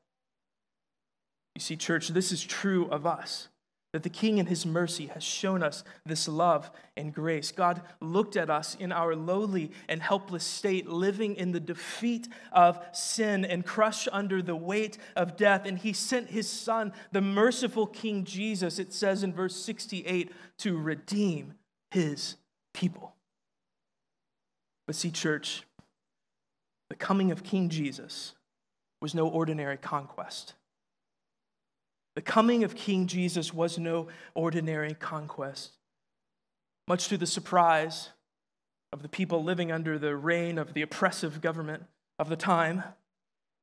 You 1.60 1.62
see, 1.62 1.76
church, 1.76 2.08
this 2.08 2.32
is 2.32 2.42
true 2.42 2.88
of 2.90 3.06
us. 3.06 3.50
That 3.92 4.04
the 4.04 4.10
King 4.10 4.38
in 4.38 4.46
His 4.46 4.66
mercy 4.66 5.08
has 5.08 5.26
shown 5.26 5.62
us 5.62 5.84
this 6.06 6.26
love 6.26 6.72
and 6.96 7.14
grace. 7.14 7.52
God 7.52 7.82
looked 8.00 8.38
at 8.38 8.50
us 8.50 8.76
in 8.76 8.94
our 8.94 9.14
lowly 9.14 9.74
and 9.90 10.02
helpless 10.02 10.46
state, 10.46 10.88
living 10.88 11.36
in 11.36 11.52
the 11.52 11.60
defeat 11.60 12.30
of 12.54 12.80
sin 12.94 13.44
and 13.44 13.66
crushed 13.66 14.08
under 14.14 14.42
the 14.42 14.56
weight 14.56 15.00
of 15.18 15.36
death. 15.36 15.66
And 15.66 15.78
He 15.78 15.92
sent 15.92 16.30
His 16.30 16.48
Son, 16.48 16.94
the 17.12 17.20
merciful 17.20 17.88
King 17.88 18.24
Jesus, 18.24 18.80
it 18.80 18.94
says 18.94 19.22
in 19.22 19.34
verse 19.34 19.58
68, 19.58 20.32
to 20.60 20.78
redeem 20.78 21.56
His 21.92 22.38
people. 22.74 23.16
But 24.88 24.96
see, 24.96 25.12
church, 25.12 25.64
the 26.88 26.96
coming 26.96 27.32
of 27.32 27.44
King 27.44 27.68
Jesus 27.68 28.34
was 29.02 29.14
no 29.14 29.28
ordinary 29.28 29.76
conquest. 29.76 30.54
The 32.16 32.22
coming 32.22 32.64
of 32.64 32.76
King 32.76 33.08
Jesus 33.08 33.54
was 33.54 33.78
no 33.78 34.08
ordinary 34.34 34.94
conquest. 34.94 35.78
Much 36.88 37.08
to 37.08 37.18
the 37.18 37.28
surprise 37.28 38.10
of 38.92 39.02
the 39.02 39.10
people 39.10 39.44
living 39.44 39.72
under 39.72 40.00
the 40.00 40.16
reign 40.16 40.58
of 40.58 40.74
the 40.74 40.82
oppressive 40.82 41.42
government 41.42 41.84
of 42.18 42.30
the 42.30 42.36
time, 42.36 42.84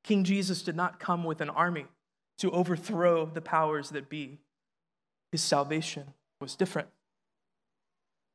King 0.05 0.25
Jesus 0.25 0.63
did 0.63 0.77
not 0.77 1.01
come 1.01 1.25
with 1.25 1.41
an 1.41 1.51
army 1.51 1.87
to 2.39 2.51
overthrow 2.53 3.27
the 3.27 3.41
powers 3.41 3.91
that 3.91 4.09
be. 4.09 4.39
His 5.33 5.43
salvation 5.43 6.15
was 6.41 6.55
different. 6.55 6.89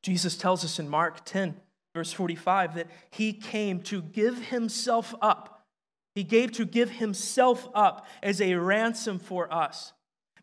Jesus 0.02 0.36
tells 0.36 0.64
us 0.64 0.78
in 0.78 0.88
Mark 0.88 1.24
10, 1.24 1.56
verse 1.94 2.12
45, 2.12 2.74
that 2.74 2.88
he 3.10 3.32
came 3.32 3.80
to 3.82 4.02
give 4.02 4.46
himself 4.46 5.14
up. 5.22 5.64
He 6.14 6.24
gave 6.24 6.52
to 6.52 6.66
give 6.66 6.90
himself 6.90 7.68
up 7.74 8.06
as 8.22 8.40
a 8.40 8.54
ransom 8.54 9.18
for 9.18 9.52
us 9.52 9.94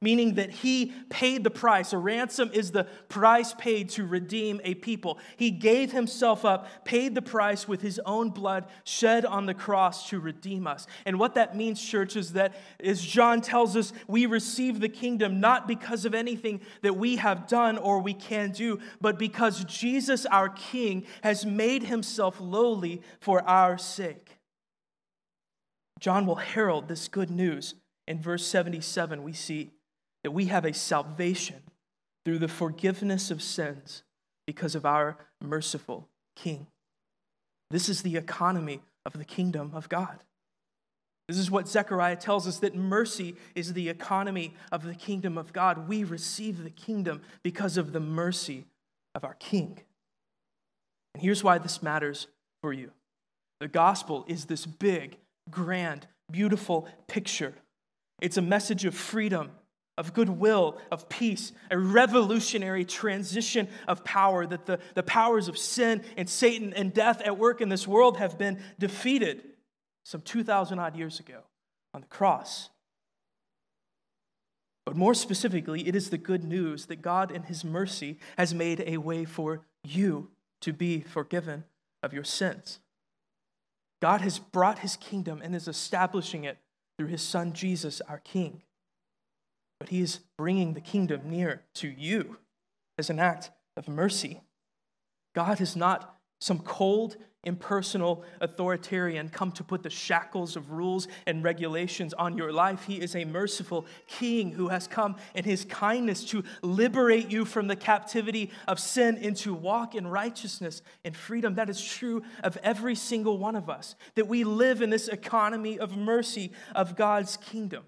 meaning 0.01 0.35
that 0.35 0.49
he 0.49 0.93
paid 1.09 1.43
the 1.43 1.49
price. 1.49 1.91
A 1.91 1.97
ransom 1.97 2.49
is 2.53 2.71
the 2.71 2.85
price 3.09 3.53
paid 3.53 3.89
to 3.89 4.05
redeem 4.05 4.61
a 4.63 4.75
people. 4.75 5.19
He 5.35 5.51
gave 5.51 5.91
himself 5.91 6.45
up, 6.45 6.85
paid 6.85 7.15
the 7.15 7.21
price 7.21 7.67
with 7.67 7.81
his 7.81 7.99
own 8.05 8.29
blood 8.29 8.65
shed 8.85 9.25
on 9.25 9.45
the 9.45 9.53
cross 9.53 10.09
to 10.09 10.19
redeem 10.19 10.67
us. 10.67 10.87
And 11.05 11.19
what 11.19 11.35
that 11.35 11.55
means, 11.55 11.81
church, 11.81 12.15
is 12.15 12.33
that, 12.33 12.55
as 12.81 13.01
John 13.01 13.41
tells 13.41 13.75
us, 13.75 13.91
we 14.07 14.25
receive 14.25 14.79
the 14.79 14.89
kingdom 14.89 15.41
not 15.41 15.67
because 15.67 16.05
of 16.05 16.15
anything 16.15 16.61
that 16.81 16.95
we 16.95 17.17
have 17.17 17.47
done 17.47 17.77
or 17.77 17.99
we 17.99 18.13
can 18.13 18.51
do, 18.51 18.79
but 19.01 19.19
because 19.19 19.65
Jesus, 19.65 20.25
our 20.25 20.49
King, 20.49 21.05
has 21.23 21.45
made 21.45 21.83
himself 21.83 22.39
lowly 22.39 23.01
for 23.19 23.41
our 23.41 23.77
sake. 23.77 24.37
John 25.99 26.25
will 26.25 26.35
herald 26.35 26.87
this 26.87 27.09
good 27.09 27.29
news. 27.29 27.75
In 28.07 28.21
verse 28.21 28.45
77, 28.47 29.21
we 29.23 29.33
see 29.33 29.71
that 30.23 30.31
we 30.31 30.45
have 30.45 30.65
a 30.65 30.73
salvation 30.73 31.61
through 32.25 32.39
the 32.39 32.47
forgiveness 32.47 33.31
of 33.31 33.41
sins 33.41 34.03
because 34.45 34.75
of 34.75 34.85
our 34.85 35.17
merciful 35.41 36.07
King. 36.35 36.67
This 37.71 37.89
is 37.89 38.01
the 38.01 38.17
economy 38.17 38.81
of 39.05 39.13
the 39.13 39.25
kingdom 39.25 39.71
of 39.73 39.89
God. 39.89 40.19
This 41.27 41.37
is 41.37 41.51
what 41.51 41.67
Zechariah 41.67 42.15
tells 42.15 42.47
us 42.47 42.57
that 42.57 42.75
mercy 42.75 43.35
is 43.53 43.73
the 43.73 43.87
economy 43.87 44.55
of 44.71 44.83
the 44.83 44.95
kingdom 44.95 45.37
of 45.37 45.53
God. 45.53 45.87
We 45.87 46.03
receive 46.03 46.63
the 46.63 46.71
kingdom 46.71 47.21
because 47.43 47.77
of 47.77 47.93
the 47.93 47.99
mercy 47.99 48.65
of 49.13 49.23
our 49.23 49.35
King. 49.35 49.79
And 51.13 51.21
here's 51.21 51.43
why 51.43 51.59
this 51.59 51.83
matters 51.83 52.27
for 52.61 52.73
you 52.73 52.91
the 53.59 53.67
gospel 53.67 54.25
is 54.27 54.45
this 54.45 54.65
big, 54.65 55.17
grand, 55.51 56.07
beautiful 56.31 56.87
picture. 57.07 57.53
It's 58.21 58.37
a 58.37 58.41
message 58.41 58.85
of 58.85 58.95
freedom 58.95 59.51
of 59.99 60.13
goodwill, 60.13 60.77
of 60.91 61.09
peace, 61.09 61.51
a 61.69 61.77
revolutionary 61.77 62.85
transition 62.85 63.67
of 63.85 64.05
power, 64.05 64.47
that 64.47 64.65
the, 64.65 64.79
the 64.95 65.03
powers 65.03 65.49
of 65.49 65.57
sin 65.57 66.01
and 66.15 66.29
Satan 66.29 66.73
and 66.73 66.93
death 66.93 67.21
at 67.21 67.37
work 67.37 67.59
in 67.59 67.67
this 67.67 67.85
world 67.85 68.17
have 68.17 68.37
been 68.37 68.59
defeated 68.79 69.43
some 70.03 70.21
2,000 70.21 70.79
odd 70.79 70.95
years 70.95 71.19
ago 71.19 71.41
on 71.93 71.99
the 71.99 72.07
cross. 72.07 72.69
But 74.85 74.95
more 74.95 75.13
specifically, 75.13 75.85
it 75.85 75.95
is 75.95 76.09
the 76.09 76.17
good 76.17 76.45
news 76.45 76.85
that 76.85 77.01
God, 77.01 77.29
in 77.29 77.43
His 77.43 77.65
mercy, 77.65 78.19
has 78.37 78.53
made 78.53 78.81
a 78.87 78.97
way 78.97 79.25
for 79.25 79.65
you 79.83 80.29
to 80.61 80.71
be 80.71 81.01
forgiven 81.01 81.65
of 82.01 82.13
your 82.13 82.23
sins. 82.23 82.79
God 84.01 84.21
has 84.21 84.39
brought 84.39 84.79
His 84.79 84.95
kingdom 84.95 85.41
and 85.43 85.53
is 85.53 85.67
establishing 85.67 86.45
it 86.45 86.57
through 86.97 87.07
His 87.07 87.21
Son 87.21 87.51
Jesus, 87.51 87.99
our 88.07 88.19
King 88.19 88.61
but 89.79 89.89
he 89.89 90.01
is 90.01 90.19
bringing 90.37 90.73
the 90.73 90.81
kingdom 90.81 91.21
near 91.29 91.63
to 91.75 91.87
you 91.87 92.37
as 92.97 93.09
an 93.09 93.19
act 93.19 93.51
of 93.77 93.87
mercy. 93.87 94.41
God 95.33 95.61
is 95.61 95.75
not 95.75 96.17
some 96.41 96.59
cold, 96.59 97.15
impersonal 97.45 98.25
authoritarian 98.41 99.29
come 99.29 99.51
to 99.53 99.63
put 99.63 99.81
the 99.81 99.89
shackles 99.89 100.57
of 100.57 100.71
rules 100.71 101.07
and 101.25 101.43
regulations 101.43 102.13
on 102.13 102.37
your 102.37 102.51
life. 102.51 102.83
He 102.83 102.99
is 102.99 103.15
a 103.15 103.23
merciful 103.23 103.85
king 104.07 104.51
who 104.51 104.67
has 104.67 104.87
come 104.87 105.15
in 105.33 105.45
his 105.45 105.63
kindness 105.63 106.25
to 106.25 106.43
liberate 106.61 107.31
you 107.31 107.45
from 107.45 107.67
the 107.67 107.77
captivity 107.77 108.51
of 108.67 108.79
sin 108.79 109.17
and 109.21 109.37
to 109.37 109.53
walk 109.53 109.95
in 109.95 110.07
righteousness 110.07 110.81
and 111.05 111.15
freedom. 111.15 111.55
That 111.55 111.69
is 111.69 111.81
true 111.81 112.23
of 112.43 112.57
every 112.57 112.95
single 112.95 113.37
one 113.37 113.55
of 113.55 113.69
us, 113.69 113.95
that 114.15 114.27
we 114.27 114.43
live 114.43 114.81
in 114.81 114.89
this 114.89 115.07
economy 115.07 115.79
of 115.79 115.95
mercy 115.95 116.51
of 116.75 116.97
God's 116.97 117.37
kingdom. 117.37 117.85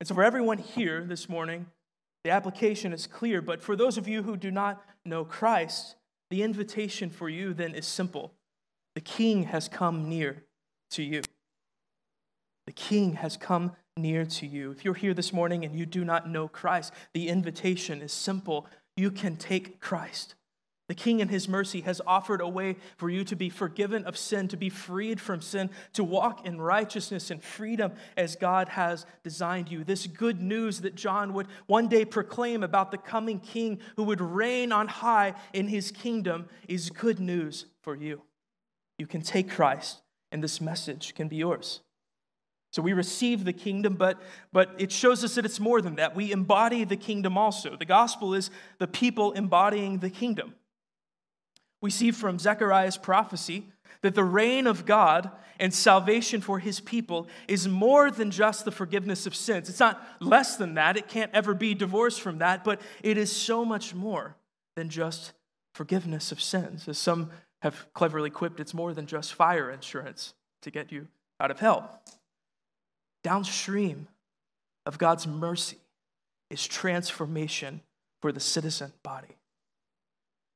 And 0.00 0.06
so, 0.06 0.14
for 0.14 0.22
everyone 0.22 0.58
here 0.58 1.04
this 1.04 1.28
morning, 1.28 1.66
the 2.24 2.30
application 2.30 2.92
is 2.92 3.06
clear, 3.06 3.40
but 3.42 3.62
for 3.62 3.76
those 3.76 3.98
of 3.98 4.06
you 4.06 4.22
who 4.22 4.36
do 4.36 4.50
not 4.50 4.84
know 5.04 5.24
Christ, 5.24 5.96
the 6.30 6.42
invitation 6.42 7.10
for 7.10 7.28
you 7.28 7.54
then 7.54 7.74
is 7.74 7.86
simple 7.86 8.32
the 8.94 9.00
king 9.00 9.44
has 9.44 9.68
come 9.68 10.08
near 10.08 10.42
to 10.90 11.02
you. 11.02 11.22
The 12.66 12.72
king 12.72 13.14
has 13.14 13.36
come 13.36 13.76
near 13.96 14.24
to 14.24 14.46
you. 14.46 14.72
If 14.72 14.84
you're 14.84 14.94
here 14.94 15.14
this 15.14 15.32
morning 15.32 15.64
and 15.64 15.74
you 15.74 15.86
do 15.86 16.04
not 16.04 16.28
know 16.28 16.48
Christ, 16.48 16.92
the 17.14 17.28
invitation 17.28 18.02
is 18.02 18.12
simple. 18.12 18.66
You 18.96 19.10
can 19.10 19.36
take 19.36 19.80
Christ. 19.80 20.34
The 20.88 20.94
King, 20.94 21.20
in 21.20 21.28
His 21.28 21.48
mercy, 21.48 21.82
has 21.82 22.00
offered 22.06 22.40
a 22.40 22.48
way 22.48 22.76
for 22.96 23.10
you 23.10 23.22
to 23.24 23.36
be 23.36 23.50
forgiven 23.50 24.04
of 24.06 24.16
sin, 24.16 24.48
to 24.48 24.56
be 24.56 24.70
freed 24.70 25.20
from 25.20 25.42
sin, 25.42 25.68
to 25.92 26.02
walk 26.02 26.46
in 26.46 26.58
righteousness 26.58 27.30
and 27.30 27.42
freedom 27.42 27.92
as 28.16 28.36
God 28.36 28.70
has 28.70 29.04
designed 29.22 29.70
you. 29.70 29.84
This 29.84 30.06
good 30.06 30.40
news 30.40 30.80
that 30.80 30.94
John 30.94 31.34
would 31.34 31.46
one 31.66 31.88
day 31.88 32.06
proclaim 32.06 32.62
about 32.62 32.90
the 32.90 32.96
coming 32.96 33.38
King 33.38 33.80
who 33.96 34.04
would 34.04 34.22
reign 34.22 34.72
on 34.72 34.88
high 34.88 35.34
in 35.52 35.68
His 35.68 35.90
kingdom 35.90 36.46
is 36.68 36.88
good 36.88 37.20
news 37.20 37.66
for 37.82 37.94
you. 37.94 38.22
You 38.96 39.06
can 39.06 39.20
take 39.20 39.50
Christ, 39.50 40.00
and 40.32 40.42
this 40.42 40.58
message 40.58 41.14
can 41.14 41.28
be 41.28 41.36
yours. 41.36 41.80
So 42.72 42.80
we 42.80 42.94
receive 42.94 43.44
the 43.44 43.52
kingdom, 43.52 43.94
but, 43.94 44.20
but 44.52 44.74
it 44.78 44.90
shows 44.90 45.22
us 45.22 45.34
that 45.34 45.44
it's 45.44 45.60
more 45.60 45.82
than 45.82 45.96
that. 45.96 46.16
We 46.16 46.32
embody 46.32 46.84
the 46.84 46.96
kingdom 46.96 47.36
also. 47.36 47.76
The 47.76 47.84
gospel 47.84 48.34
is 48.34 48.50
the 48.78 48.86
people 48.86 49.32
embodying 49.32 49.98
the 49.98 50.10
kingdom. 50.10 50.54
We 51.80 51.90
see 51.90 52.10
from 52.10 52.38
Zechariah's 52.38 52.96
prophecy 52.96 53.66
that 54.02 54.14
the 54.14 54.24
reign 54.24 54.66
of 54.66 54.86
God 54.86 55.30
and 55.60 55.74
salvation 55.74 56.40
for 56.40 56.58
his 56.58 56.80
people 56.80 57.28
is 57.48 57.66
more 57.66 58.10
than 58.10 58.30
just 58.30 58.64
the 58.64 58.70
forgiveness 58.70 59.26
of 59.26 59.34
sins. 59.34 59.68
It's 59.68 59.80
not 59.80 60.02
less 60.20 60.56
than 60.56 60.74
that. 60.74 60.96
It 60.96 61.08
can't 61.08 61.32
ever 61.34 61.54
be 61.54 61.74
divorced 61.74 62.20
from 62.20 62.38
that, 62.38 62.64
but 62.64 62.80
it 63.02 63.16
is 63.16 63.34
so 63.34 63.64
much 63.64 63.94
more 63.94 64.36
than 64.76 64.88
just 64.88 65.32
forgiveness 65.74 66.32
of 66.32 66.40
sins. 66.40 66.86
As 66.88 66.98
some 66.98 67.30
have 67.62 67.92
cleverly 67.92 68.30
quipped, 68.30 68.60
it's 68.60 68.74
more 68.74 68.94
than 68.94 69.06
just 69.06 69.34
fire 69.34 69.70
insurance 69.70 70.34
to 70.62 70.70
get 70.70 70.92
you 70.92 71.08
out 71.40 71.50
of 71.50 71.58
hell. 71.58 72.00
Downstream 73.24 74.06
of 74.86 74.98
God's 74.98 75.26
mercy 75.26 75.78
is 76.50 76.66
transformation 76.66 77.80
for 78.20 78.32
the 78.32 78.40
citizen 78.40 78.92
body 79.02 79.36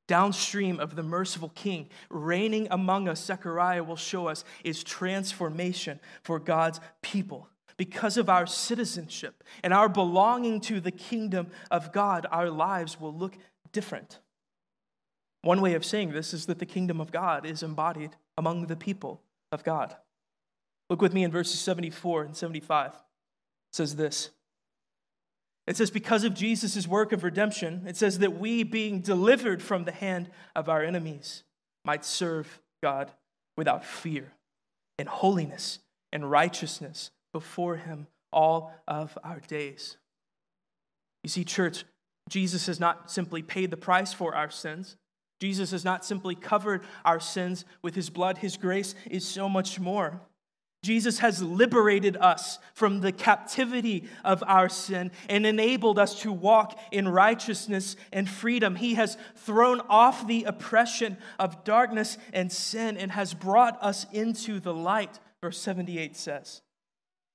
downstream 0.06 0.80
of 0.80 0.96
the 0.96 1.02
merciful 1.02 1.50
king 1.54 1.88
reigning 2.10 2.68
among 2.70 3.08
us, 3.08 3.24
Zechariah 3.24 3.84
will 3.84 3.96
show 3.96 4.28
us, 4.28 4.44
is 4.64 4.84
transformation 4.84 6.00
for 6.22 6.38
God's 6.38 6.80
people. 7.00 7.48
Because 7.76 8.16
of 8.16 8.28
our 8.28 8.46
citizenship 8.46 9.42
and 9.62 9.72
our 9.72 9.88
belonging 9.88 10.60
to 10.62 10.80
the 10.80 10.90
kingdom 10.90 11.48
of 11.70 11.92
God, 11.92 12.26
our 12.30 12.50
lives 12.50 13.00
will 13.00 13.14
look 13.14 13.36
different. 13.72 14.18
One 15.42 15.60
way 15.60 15.74
of 15.74 15.84
saying 15.84 16.12
this 16.12 16.32
is 16.32 16.46
that 16.46 16.58
the 16.58 16.66
kingdom 16.66 17.00
of 17.00 17.10
God 17.10 17.44
is 17.44 17.62
embodied 17.62 18.10
among 18.38 18.66
the 18.66 18.76
people 18.76 19.22
of 19.50 19.64
God. 19.64 19.96
Look 20.88 21.02
with 21.02 21.14
me 21.14 21.24
in 21.24 21.30
verses 21.30 21.58
74 21.60 22.24
and 22.24 22.36
75. 22.36 22.90
It 22.90 22.96
says 23.72 23.96
this 23.96 24.30
it 25.66 25.76
says, 25.76 25.90
because 25.90 26.24
of 26.24 26.34
Jesus' 26.34 26.88
work 26.88 27.12
of 27.12 27.22
redemption, 27.22 27.84
it 27.86 27.96
says 27.96 28.18
that 28.18 28.38
we, 28.38 28.62
being 28.62 29.00
delivered 29.00 29.62
from 29.62 29.84
the 29.84 29.92
hand 29.92 30.28
of 30.56 30.68
our 30.68 30.82
enemies, 30.82 31.44
might 31.84 32.04
serve 32.04 32.60
God 32.82 33.12
without 33.56 33.84
fear, 33.84 34.32
in 34.98 35.06
holiness 35.06 35.78
and 36.12 36.30
righteousness 36.30 37.10
before 37.32 37.76
Him 37.76 38.08
all 38.32 38.72
of 38.88 39.16
our 39.22 39.40
days. 39.40 39.96
You 41.22 41.30
see, 41.30 41.44
church, 41.44 41.84
Jesus 42.28 42.66
has 42.66 42.80
not 42.80 43.10
simply 43.10 43.42
paid 43.42 43.70
the 43.70 43.76
price 43.76 44.12
for 44.12 44.34
our 44.34 44.50
sins. 44.50 44.96
Jesus 45.40 45.70
has 45.72 45.84
not 45.84 46.04
simply 46.04 46.34
covered 46.34 46.84
our 47.04 47.20
sins 47.20 47.64
with 47.82 47.94
his 47.94 48.10
blood. 48.10 48.38
His 48.38 48.56
grace 48.56 48.94
is 49.10 49.26
so 49.26 49.48
much 49.48 49.80
more. 49.80 50.20
Jesus 50.82 51.20
has 51.20 51.40
liberated 51.40 52.16
us 52.16 52.58
from 52.74 53.00
the 53.00 53.12
captivity 53.12 54.08
of 54.24 54.42
our 54.46 54.68
sin 54.68 55.12
and 55.28 55.46
enabled 55.46 55.96
us 55.96 56.20
to 56.22 56.32
walk 56.32 56.76
in 56.90 57.08
righteousness 57.08 57.94
and 58.12 58.28
freedom. 58.28 58.74
He 58.74 58.94
has 58.94 59.16
thrown 59.36 59.80
off 59.88 60.26
the 60.26 60.42
oppression 60.42 61.18
of 61.38 61.62
darkness 61.62 62.18
and 62.32 62.50
sin 62.50 62.96
and 62.96 63.12
has 63.12 63.32
brought 63.32 63.80
us 63.80 64.06
into 64.12 64.58
the 64.58 64.74
light, 64.74 65.20
verse 65.40 65.58
78 65.58 66.16
says. 66.16 66.62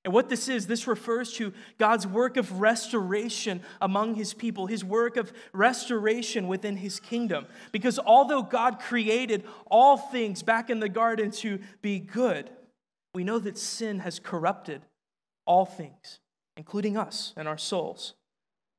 And 0.04 0.14
what 0.14 0.30
this 0.30 0.48
is, 0.50 0.68
this 0.68 0.88
refers 0.88 1.34
to 1.34 1.54
God's 1.78 2.06
work 2.08 2.38
of 2.38 2.60
restoration 2.60 3.62
among 3.82 4.16
his 4.16 4.34
people, 4.34 4.68
his 4.68 4.84
work 4.84 5.18
of 5.18 5.32
restoration 5.54 6.48
within 6.48 6.78
his 6.78 7.00
kingdom. 7.00 7.46
Because 7.72 7.98
although 7.98 8.42
God 8.42 8.80
created 8.80 9.46
all 9.70 9.98
things 9.98 10.44
back 10.44 10.70
in 10.70 10.80
the 10.80 10.90
garden 10.90 11.32
to 11.32 11.60
be 11.82 12.00
good, 12.00 12.50
we 13.18 13.24
know 13.24 13.40
that 13.40 13.58
sin 13.58 13.98
has 13.98 14.20
corrupted 14.20 14.80
all 15.48 15.66
things, 15.66 16.20
including 16.56 16.96
us 16.96 17.34
and 17.36 17.48
our 17.48 17.58
souls. 17.58 18.14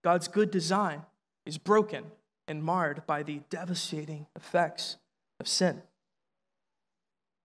God's 0.05 0.29
good 0.29 0.53
design 0.53 1.03
is 1.45 1.59
broken 1.59 2.05
and 2.47 2.63
marred 2.63 3.05
by 3.05 3.25
the 3.25 3.41
devastating 3.51 4.29
effects 4.37 4.97
of 5.41 5.49
sin. 5.49 5.83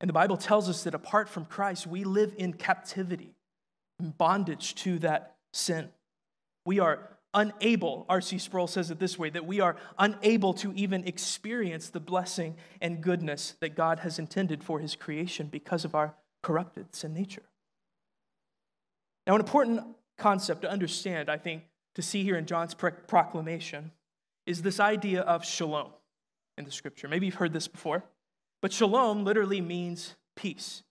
And 0.02 0.08
the 0.08 0.14
Bible 0.14 0.38
tells 0.38 0.70
us 0.70 0.84
that 0.84 0.94
apart 0.94 1.30
from 1.30 1.46
Christ, 1.46 1.88
we 1.88 2.04
live 2.04 2.36
in 2.38 2.54
captivity, 2.54 3.34
in 4.00 4.12
bondage 4.12 4.76
to 4.84 5.00
that 5.00 5.38
sin. 5.52 5.90
We 6.64 6.78
are 6.78 7.10
unable, 7.34 8.06
R.C. 8.08 8.38
Sproul 8.38 8.68
says 8.68 8.92
it 8.92 9.00
this 9.00 9.18
way, 9.18 9.32
that 9.32 9.48
we 9.48 9.62
are 9.62 9.78
unable 9.98 10.54
to 10.54 10.72
even 10.74 11.08
experience 11.08 11.90
the 11.90 12.00
blessing 12.00 12.56
and 12.80 13.02
goodness 13.02 13.56
that 13.62 13.76
God 13.76 14.02
has 14.02 14.20
intended 14.20 14.64
for 14.64 14.78
his 14.78 14.96
creation 14.96 15.48
because 15.48 15.86
of 15.86 15.96
our 15.96 16.14
corrupted 16.44 16.94
sin 16.94 17.14
nature. 17.14 17.42
Now, 19.26 19.34
an 19.34 19.42
important 19.42 19.82
concept 20.18 20.62
to 20.62 20.70
understand, 20.70 21.30
I 21.30 21.38
think, 21.38 21.64
to 21.96 22.04
see 22.04 22.24
here 22.24 22.36
in 22.36 22.46
John's 22.46 22.76
proclamation 22.76 23.92
is 24.46 24.62
this 24.62 24.80
idea 24.80 25.22
of 25.22 25.46
shalom 25.46 25.90
in 26.58 26.66
the 26.66 26.72
scripture. 26.72 27.08
Maybe 27.08 27.26
you've 27.26 27.36
heard 27.36 27.54
this 27.54 27.68
before, 27.68 28.04
but 28.62 28.72
shalom 28.72 29.24
literally 29.24 29.62
means 29.62 30.16
peace. 30.36 30.84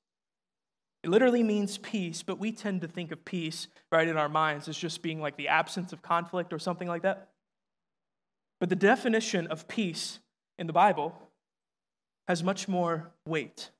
It 1.04 1.10
literally 1.10 1.42
means 1.42 1.78
peace, 1.78 2.22
but 2.22 2.38
we 2.38 2.52
tend 2.52 2.80
to 2.80 2.88
think 2.88 3.10
of 3.10 3.24
peace, 3.24 3.68
right, 3.90 4.06
in 4.06 4.16
our 4.16 4.28
minds 4.28 4.68
as 4.68 4.76
just 4.76 5.02
being 5.02 5.20
like 5.20 5.36
the 5.36 5.48
absence 5.48 5.92
of 5.92 6.00
conflict 6.00 6.52
or 6.52 6.58
something 6.58 6.88
like 6.88 7.02
that. 7.02 7.28
But 8.60 8.68
the 8.68 8.76
definition 8.76 9.48
of 9.48 9.66
peace 9.66 10.20
in 10.58 10.68
the 10.68 10.72
Bible 10.72 11.18
has 12.28 12.44
much 12.44 12.68
more 12.68 13.10
weight. 13.26 13.70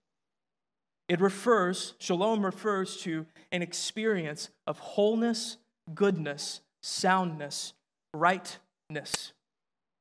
It 1.12 1.20
refers, 1.20 1.92
shalom 1.98 2.42
refers 2.42 2.96
to 3.02 3.26
an 3.50 3.60
experience 3.60 4.48
of 4.66 4.78
wholeness, 4.78 5.58
goodness, 5.94 6.62
soundness, 6.80 7.74
rightness, 8.14 9.34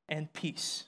and 0.07 0.31
peace. 0.31 0.85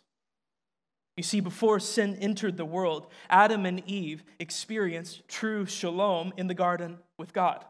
You 1.18 1.24
see, 1.24 1.42
before 1.42 1.82
sin 1.82 2.16
entered 2.22 2.56
the 2.56 2.64
world, 2.64 3.08
Adam 3.30 3.66
and 3.66 3.84
Eve 3.86 4.24
experienced 4.40 5.28
true 5.28 5.66
shalom 5.66 6.32
in 6.38 6.48
the 6.48 6.54
garden 6.54 7.00
with 7.20 7.34
God. 7.34 7.66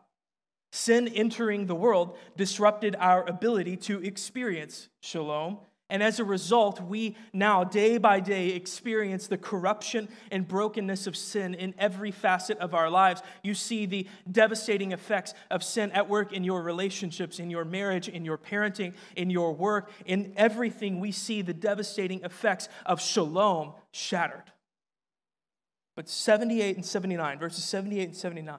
Sin 0.71 1.07
entering 1.07 1.65
the 1.65 1.73
world 1.73 2.15
disrupted 2.37 2.95
our 2.99 3.27
ability 3.27 3.77
to 3.77 3.99
experience 4.03 4.89
shalom 5.01 5.57
and 5.93 6.01
as 6.01 6.19
a 6.19 6.23
result, 6.23 6.81
we 6.81 7.15
now, 7.33 7.63
day 7.63 7.99
by 7.99 8.19
day, 8.19 8.49
experience 8.49 9.27
the 9.27 9.37
corruption 9.37 10.09
and 10.31 10.47
brokenness 10.47 11.05
of 11.05 11.15
sin 11.15 11.53
in 11.53 11.75
every 11.77 12.09
facet 12.09 12.57
of 12.57 12.73
our 12.73 12.89
lives. 12.89 13.21
You 13.43 13.53
see 13.53 13.85
the 13.85 14.07
devastating 14.29 14.91
effects 14.91 15.35
of 15.51 15.63
sin 15.63 15.91
at 15.91 16.09
work 16.09 16.33
in 16.33 16.43
your 16.43 16.63
relationships, 16.63 17.37
in 17.37 17.51
your 17.51 17.63
marriage, 17.63 18.09
in 18.09 18.25
your 18.25 18.39
parenting, 18.39 18.95
in 19.15 19.29
your 19.29 19.53
work, 19.53 19.91
in 20.07 20.33
everything. 20.35 20.99
We 20.99 21.11
see 21.11 21.43
the 21.43 21.53
devastating 21.53 22.23
effects 22.23 22.69
of 22.87 22.99
shalom 22.99 23.73
shattered. 23.91 24.51
But 25.95 26.09
78 26.09 26.75
and 26.75 26.83
79, 26.83 27.37
verses 27.37 27.63
78 27.65 28.03
and 28.03 28.17
79, 28.17 28.57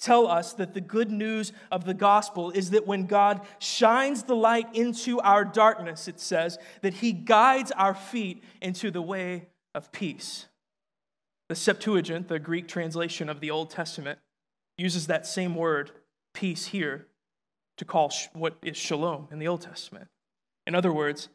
tell 0.00 0.26
us 0.26 0.54
that 0.54 0.74
the 0.74 0.80
good 0.80 1.10
news 1.10 1.52
of 1.70 1.84
the 1.84 1.94
gospel 1.94 2.50
is 2.50 2.70
that 2.70 2.86
when 2.86 3.06
God 3.06 3.42
shines 3.58 4.22
the 4.24 4.34
light 4.34 4.74
into 4.74 5.20
our 5.20 5.44
darkness, 5.44 6.08
it 6.08 6.18
says 6.18 6.58
that 6.80 6.94
he 6.94 7.12
guides 7.12 7.70
our 7.72 7.94
feet 7.94 8.42
into 8.60 8.90
the 8.90 9.02
way 9.02 9.48
of 9.74 9.92
peace. 9.92 10.46
The 11.48 11.54
Septuagint, 11.54 12.28
the 12.28 12.38
Greek 12.38 12.66
translation 12.66 13.28
of 13.28 13.40
the 13.40 13.50
Old 13.50 13.70
Testament, 13.70 14.18
uses 14.78 15.06
that 15.08 15.26
same 15.26 15.54
word, 15.54 15.90
peace, 16.32 16.66
here 16.66 17.06
to 17.76 17.84
call 17.84 18.12
what 18.32 18.56
is 18.62 18.76
shalom 18.76 19.28
in 19.30 19.38
the 19.38 19.48
Old 19.48 19.60
Testament. 19.62 20.08
In 20.66 20.74
other 20.74 20.92
words, 20.92 21.28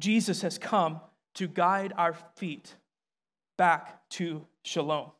Jesus 0.00 0.42
has 0.42 0.58
come 0.58 1.00
to 1.34 1.48
guide 1.48 1.92
our 1.96 2.14
feet 2.36 2.76
back 3.58 4.08
to 4.10 4.46
shalom. 4.62 5.10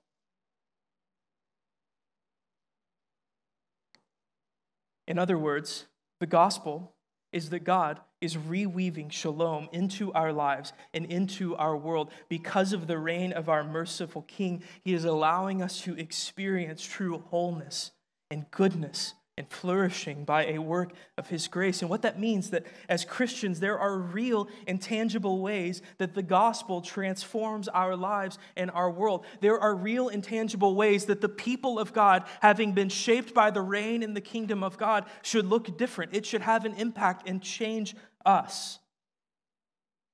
In 5.07 5.19
other 5.19 5.39
words, 5.39 5.87
the 6.21 6.27
gospel 6.27 6.93
is 7.33 7.51
that 7.51 7.65
God 7.65 8.01
is 8.21 8.37
reweaving 8.37 9.13
shalom 9.13 9.69
into 9.73 10.13
our 10.13 10.33
lives 10.33 10.73
and 10.95 11.05
into 11.07 11.55
our 11.57 11.77
world. 11.77 12.11
Because 12.29 12.73
of 12.73 12.87
the 12.87 12.99
reign 12.99 13.33
of 13.33 13.49
our 13.49 13.63
merciful 13.63 14.23
King, 14.23 14.63
He 14.83 14.95
is 14.95 15.05
allowing 15.05 15.63
us 15.63 15.81
to 15.83 15.95
experience 15.99 16.83
true 16.83 17.19
wholeness 17.19 17.93
and 18.31 18.51
goodness 18.51 19.15
and 19.39 19.49
flourishing 19.51 20.25
by 20.25 20.47
a 20.47 20.59
work 20.59 20.93
of 21.19 21.29
his 21.29 21.47
grace. 21.47 21.83
And 21.83 21.91
what 21.91 22.03
that 22.03 22.19
means 22.19 22.51
that 22.51 22.65
as 22.89 23.05
Christians 23.05 23.61
there 23.61 23.79
are 23.79 23.99
real 23.99 24.49
and 24.67 24.81
tangible 24.81 25.41
ways 25.41 25.83
that 25.99 26.15
the 26.15 26.23
gospel 26.23 26.81
transforms 26.81 27.69
our 27.69 27.97
lives 27.97 28.39
and 28.57 28.71
our 28.71 28.91
world. 28.91 29.27
There 29.41 29.61
are 29.61 29.75
real 29.75 30.09
and 30.09 30.25
tangible 30.25 30.75
ways 30.75 31.05
that 31.07 31.21
the 31.21 31.29
people 31.29 31.79
of 31.79 31.93
God 31.93 32.25
having 32.41 32.73
been 32.73 32.89
shaped 32.89 33.35
by 33.35 33.51
the 33.51 33.61
reign 33.61 34.03
in 34.03 34.15
the 34.15 34.21
kingdom 34.23 34.63
of 34.63 34.79
God 34.79 35.05
should 35.23 35.47
look 35.47 35.77
different. 35.77 36.15
It 36.15 36.25
should 36.25 36.43
have 36.43 36.65
an 36.65 36.75
impact 36.75 37.29
and 37.29 37.43
change 37.43 37.95
us. 38.25 38.79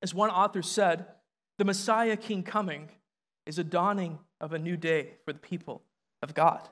As 0.03 0.13
one 0.13 0.31
author 0.31 0.63
said, 0.63 1.07
the 1.59 1.65
Messiah 1.65 2.17
King 2.17 2.43
coming 2.43 2.91
is 3.47 3.59
a 3.59 3.65
dawning 3.65 4.19
of 4.41 4.53
a 4.53 4.59
new 4.59 4.77
day 4.77 5.11
for 5.25 5.33
the 5.33 5.39
people 5.39 5.83
of 6.23 6.35
God. 6.35 6.69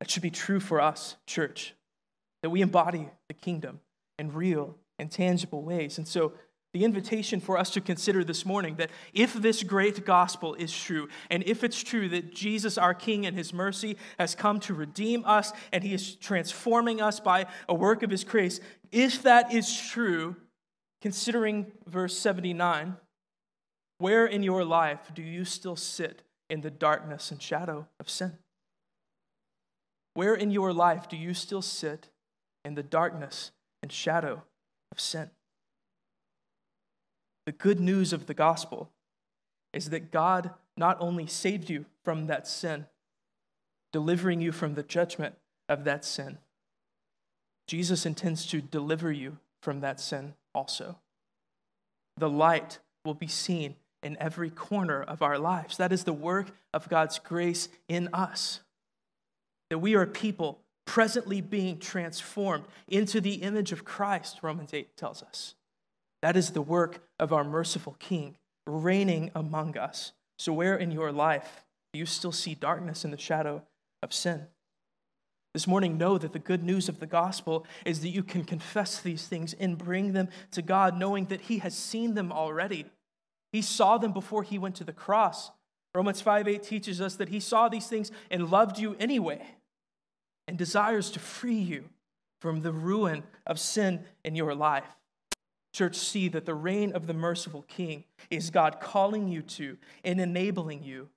That 0.00 0.10
should 0.10 0.22
be 0.22 0.30
true 0.30 0.60
for 0.60 0.80
us, 0.80 1.16
church, 1.26 1.74
that 2.42 2.50
we 2.50 2.60
embody 2.60 3.08
the 3.28 3.34
kingdom 3.34 3.80
in 4.18 4.32
real 4.32 4.76
and 4.98 5.10
tangible 5.10 5.62
ways. 5.62 5.98
And 5.98 6.06
so, 6.06 6.32
the 6.76 6.84
invitation 6.84 7.40
for 7.40 7.56
us 7.56 7.70
to 7.70 7.80
consider 7.80 8.22
this 8.22 8.44
morning 8.44 8.76
that 8.76 8.90
if 9.14 9.32
this 9.32 9.62
great 9.62 10.04
gospel 10.04 10.52
is 10.54 10.70
true, 10.70 11.08
and 11.30 11.42
if 11.44 11.64
it's 11.64 11.82
true 11.82 12.06
that 12.10 12.34
Jesus, 12.34 12.76
our 12.76 12.92
King, 12.92 13.24
and 13.24 13.34
his 13.34 13.54
mercy 13.54 13.96
has 14.18 14.34
come 14.34 14.60
to 14.60 14.74
redeem 14.74 15.24
us 15.24 15.54
and 15.72 15.82
he 15.82 15.94
is 15.94 16.16
transforming 16.16 17.00
us 17.00 17.18
by 17.18 17.46
a 17.66 17.74
work 17.74 18.02
of 18.02 18.10
his 18.10 18.24
grace, 18.24 18.60
if 18.92 19.22
that 19.22 19.54
is 19.54 19.74
true, 19.88 20.36
considering 21.00 21.72
verse 21.86 22.18
79, 22.18 22.96
where 23.96 24.26
in 24.26 24.42
your 24.42 24.62
life 24.62 25.12
do 25.14 25.22
you 25.22 25.46
still 25.46 25.76
sit 25.76 26.24
in 26.50 26.60
the 26.60 26.70
darkness 26.70 27.30
and 27.30 27.40
shadow 27.40 27.86
of 27.98 28.10
sin? 28.10 28.36
Where 30.16 30.34
in 30.34 30.50
your 30.50 30.72
life 30.72 31.10
do 31.10 31.16
you 31.18 31.34
still 31.34 31.60
sit 31.60 32.08
in 32.64 32.74
the 32.74 32.82
darkness 32.82 33.50
and 33.82 33.92
shadow 33.92 34.44
of 34.90 34.98
sin? 34.98 35.28
The 37.44 37.52
good 37.52 37.80
news 37.80 38.14
of 38.14 38.24
the 38.24 38.32
gospel 38.32 38.88
is 39.74 39.90
that 39.90 40.10
God 40.10 40.52
not 40.74 40.96
only 41.00 41.26
saved 41.26 41.68
you 41.68 41.84
from 42.02 42.28
that 42.28 42.48
sin, 42.48 42.86
delivering 43.92 44.40
you 44.40 44.52
from 44.52 44.72
the 44.72 44.82
judgment 44.82 45.34
of 45.68 45.84
that 45.84 46.02
sin, 46.02 46.38
Jesus 47.66 48.06
intends 48.06 48.46
to 48.46 48.62
deliver 48.62 49.12
you 49.12 49.36
from 49.60 49.80
that 49.80 50.00
sin 50.00 50.32
also. 50.54 50.96
The 52.16 52.30
light 52.30 52.78
will 53.04 53.12
be 53.12 53.26
seen 53.26 53.74
in 54.02 54.16
every 54.18 54.48
corner 54.48 55.02
of 55.02 55.20
our 55.20 55.38
lives. 55.38 55.76
That 55.76 55.92
is 55.92 56.04
the 56.04 56.14
work 56.14 56.46
of 56.72 56.88
God's 56.88 57.18
grace 57.18 57.68
in 57.86 58.08
us 58.14 58.60
that 59.70 59.78
we 59.78 59.94
are 59.94 60.02
a 60.02 60.06
people 60.06 60.60
presently 60.84 61.40
being 61.40 61.78
transformed 61.78 62.64
into 62.88 63.20
the 63.20 63.34
image 63.34 63.72
of 63.72 63.84
Christ, 63.84 64.38
Romans 64.42 64.72
8 64.72 64.96
tells 64.96 65.22
us. 65.22 65.54
That 66.22 66.36
is 66.36 66.50
the 66.50 66.62
work 66.62 67.06
of 67.18 67.32
our 67.32 67.44
merciful 67.44 67.96
King 67.98 68.36
reigning 68.66 69.30
among 69.34 69.76
us. 69.76 70.12
So, 70.38 70.52
where 70.52 70.76
in 70.76 70.90
your 70.90 71.12
life 71.12 71.64
do 71.92 71.98
you 71.98 72.06
still 72.06 72.32
see 72.32 72.54
darkness 72.54 73.04
in 73.04 73.10
the 73.10 73.18
shadow 73.18 73.62
of 74.02 74.12
sin? 74.12 74.46
This 75.54 75.66
morning, 75.66 75.96
know 75.96 76.18
that 76.18 76.34
the 76.34 76.38
good 76.38 76.62
news 76.62 76.88
of 76.88 77.00
the 77.00 77.06
gospel 77.06 77.64
is 77.86 78.00
that 78.00 78.10
you 78.10 78.22
can 78.22 78.44
confess 78.44 79.00
these 79.00 79.26
things 79.26 79.54
and 79.54 79.78
bring 79.78 80.12
them 80.12 80.28
to 80.50 80.60
God, 80.60 80.98
knowing 80.98 81.26
that 81.26 81.42
He 81.42 81.58
has 81.58 81.74
seen 81.74 82.14
them 82.14 82.30
already. 82.30 82.84
He 83.52 83.62
saw 83.62 83.96
them 83.96 84.12
before 84.12 84.42
He 84.42 84.58
went 84.58 84.74
to 84.76 84.84
the 84.84 84.92
cross. 84.92 85.50
Romans 85.96 86.20
5 86.20 86.46
8 86.46 86.62
teaches 86.62 87.00
us 87.00 87.16
that 87.16 87.30
He 87.30 87.40
saw 87.40 87.70
these 87.70 87.86
things 87.86 88.12
and 88.30 88.50
loved 88.50 88.78
you 88.78 88.96
anyway 89.00 89.40
and 90.46 90.58
desires 90.58 91.10
to 91.12 91.18
free 91.18 91.54
you 91.54 91.84
from 92.38 92.60
the 92.60 92.70
ruin 92.70 93.22
of 93.46 93.58
sin 93.58 94.04
in 94.22 94.36
your 94.36 94.54
life. 94.54 94.84
Church, 95.72 95.96
see 95.96 96.28
that 96.28 96.44
the 96.44 96.54
reign 96.54 96.92
of 96.92 97.06
the 97.06 97.14
merciful 97.14 97.62
King 97.62 98.04
is 98.30 98.50
God 98.50 98.78
calling 98.78 99.28
you 99.28 99.40
to 99.42 99.78
and 100.04 100.20
enabling 100.20 100.82
you 100.82 101.08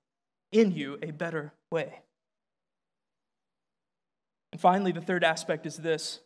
in 0.50 0.72
you 0.72 0.98
a 1.02 1.10
better 1.10 1.52
way. 1.70 2.00
And 4.50 4.60
finally, 4.60 4.92
the 4.92 5.02
third 5.02 5.24
aspect 5.24 5.66
is 5.66 5.76
this. 5.76 6.20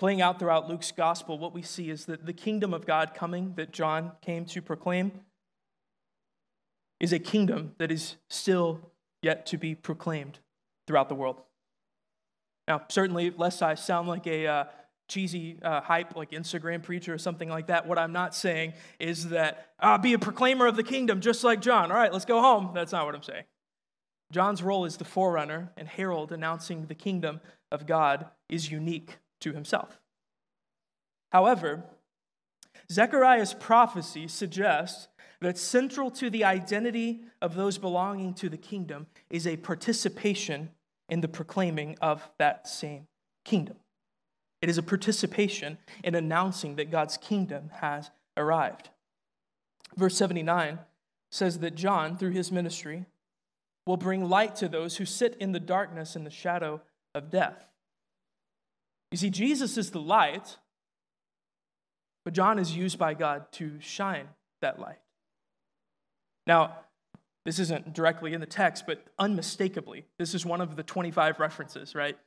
Playing 0.00 0.20
out 0.20 0.40
throughout 0.40 0.68
Luke's 0.68 0.90
gospel, 0.90 1.38
what 1.38 1.54
we 1.54 1.62
see 1.62 1.90
is 1.90 2.06
that 2.06 2.26
the 2.26 2.32
kingdom 2.32 2.74
of 2.74 2.86
God 2.86 3.14
coming 3.14 3.54
that 3.54 3.72
John 3.72 4.12
came 4.20 4.44
to 4.46 4.60
proclaim 4.60 5.20
is 7.00 7.12
a 7.12 7.18
kingdom 7.18 7.72
that 7.78 7.90
is 7.90 8.16
still 8.28 8.80
yet 9.22 9.46
to 9.46 9.58
be 9.58 9.74
proclaimed 9.74 10.38
throughout 10.86 11.08
the 11.08 11.14
world. 11.14 11.42
Now, 12.68 12.82
certainly, 12.88 13.30
lest 13.30 13.62
I 13.62 13.74
sound 13.74 14.08
like 14.08 14.26
a 14.26 14.46
uh, 14.46 14.64
cheesy 15.08 15.58
uh, 15.62 15.80
hype, 15.80 16.16
like 16.16 16.30
Instagram 16.30 16.82
preacher 16.82 17.14
or 17.14 17.18
something 17.18 17.48
like 17.48 17.68
that, 17.68 17.86
what 17.86 17.98
I'm 17.98 18.12
not 18.12 18.34
saying 18.34 18.74
is 18.98 19.28
that 19.28 19.72
uh, 19.78 19.98
be 19.98 20.14
a 20.14 20.18
proclaimer 20.18 20.66
of 20.66 20.76
the 20.76 20.82
kingdom 20.82 21.20
just 21.20 21.44
like 21.44 21.60
John. 21.60 21.90
All 21.90 21.96
right, 21.96 22.12
let's 22.12 22.24
go 22.24 22.40
home. 22.40 22.70
That's 22.74 22.92
not 22.92 23.06
what 23.06 23.14
I'm 23.14 23.22
saying. 23.22 23.44
John's 24.32 24.62
role 24.62 24.84
as 24.84 24.96
the 24.96 25.04
forerunner 25.04 25.70
and 25.76 25.86
herald 25.86 26.32
announcing 26.32 26.86
the 26.86 26.94
kingdom 26.94 27.40
of 27.70 27.86
God 27.86 28.26
is 28.48 28.70
unique 28.70 29.18
to 29.40 29.52
himself. 29.52 30.00
However, 31.30 31.84
Zechariah's 32.90 33.54
prophecy 33.54 34.26
suggests 34.26 35.08
that 35.40 35.58
central 35.58 36.10
to 36.12 36.30
the 36.30 36.44
identity 36.44 37.22
of 37.42 37.54
those 37.54 37.78
belonging 37.78 38.34
to 38.34 38.48
the 38.48 38.56
kingdom 38.56 39.06
is 39.30 39.46
a 39.46 39.56
participation 39.56 40.70
in 41.08 41.20
the 41.20 41.28
proclaiming 41.28 41.96
of 42.00 42.28
that 42.38 42.66
same 42.66 43.06
kingdom. 43.44 43.76
It 44.62 44.68
is 44.68 44.78
a 44.78 44.82
participation 44.82 45.78
in 46.02 46.14
announcing 46.14 46.76
that 46.76 46.90
God's 46.90 47.16
kingdom 47.16 47.70
has 47.80 48.10
arrived. 48.36 48.90
Verse 49.96 50.16
79 50.16 50.78
says 51.30 51.58
that 51.60 51.74
John, 51.74 52.16
through 52.16 52.30
his 52.30 52.50
ministry, 52.50 53.04
will 53.86 53.96
bring 53.96 54.28
light 54.28 54.56
to 54.56 54.68
those 54.68 54.96
who 54.96 55.04
sit 55.04 55.36
in 55.38 55.52
the 55.52 55.60
darkness 55.60 56.16
and 56.16 56.26
the 56.26 56.30
shadow 56.30 56.80
of 57.14 57.30
death. 57.30 57.66
You 59.12 59.18
see, 59.18 59.30
Jesus 59.30 59.78
is 59.78 59.90
the 59.90 60.00
light, 60.00 60.56
but 62.24 62.34
John 62.34 62.58
is 62.58 62.76
used 62.76 62.98
by 62.98 63.14
God 63.14 63.52
to 63.52 63.78
shine 63.80 64.28
that 64.60 64.80
light. 64.80 64.98
Now, 66.46 66.76
this 67.44 67.58
isn't 67.58 67.94
directly 67.94 68.34
in 68.34 68.40
the 68.40 68.46
text, 68.46 68.84
but 68.86 69.04
unmistakably, 69.18 70.04
this 70.18 70.34
is 70.34 70.44
one 70.44 70.60
of 70.60 70.76
the 70.76 70.82
25 70.82 71.38
references, 71.38 71.94
right? 71.94 72.18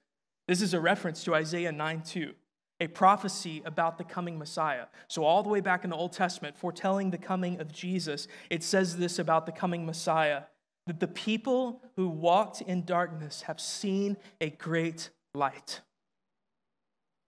This 0.48 0.62
is 0.62 0.74
a 0.74 0.80
reference 0.80 1.24
to 1.26 1.36
Isaiah 1.36 1.72
9 1.72 2.02
2, 2.02 2.34
a 2.80 2.88
prophecy 2.88 3.62
about 3.66 3.98
the 3.98 4.04
coming 4.04 4.40
Messiah. 4.40 4.86
So, 5.08 5.24
all 5.24 5.44
the 5.44 5.50
way 5.50 5.60
back 5.60 5.84
in 5.84 5.90
the 5.90 5.96
Old 5.96 6.14
Testament, 6.14 6.58
foretelling 6.58 7.12
the 7.12 7.18
coming 7.18 7.60
of 7.60 7.72
Jesus, 7.72 8.28
it 8.50 8.64
says 8.64 8.98
this 8.98 9.20
about 9.20 9.46
the 9.46 9.52
coming 9.52 9.86
Messiah 9.86 10.44
that 10.88 11.00
the 11.00 11.08
people 11.08 11.84
who 11.98 12.10
walked 12.10 12.62
in 12.62 12.84
darkness 12.84 13.44
have 13.44 13.60
seen 13.60 14.18
a 14.42 14.50
great 14.50 15.12
light. 15.36 15.82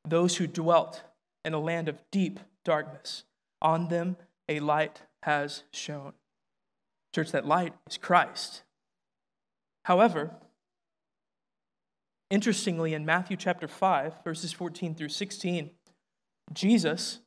Those 0.08 0.38
who 0.38 0.48
dwelt 0.48 1.04
in 1.46 1.54
a 1.54 1.60
land 1.60 1.88
of 1.88 2.02
deep 2.10 2.40
darkness, 2.66 3.24
on 3.62 3.90
them 3.90 4.18
a 4.50 4.62
light 4.62 5.02
has 5.24 5.64
shone. 5.72 6.14
Church, 7.14 7.32
that 7.32 7.46
light 7.46 7.74
is 7.90 7.98
Christ. 7.98 8.64
However, 9.86 10.32
interestingly, 12.30 12.94
in 12.94 13.06
Matthew 13.06 13.36
chapter 13.36 13.68
5, 13.68 14.24
verses 14.24 14.54
14 14.54 14.96
through 14.96 15.10
16, 15.10 15.72
Jesus, 16.54 17.20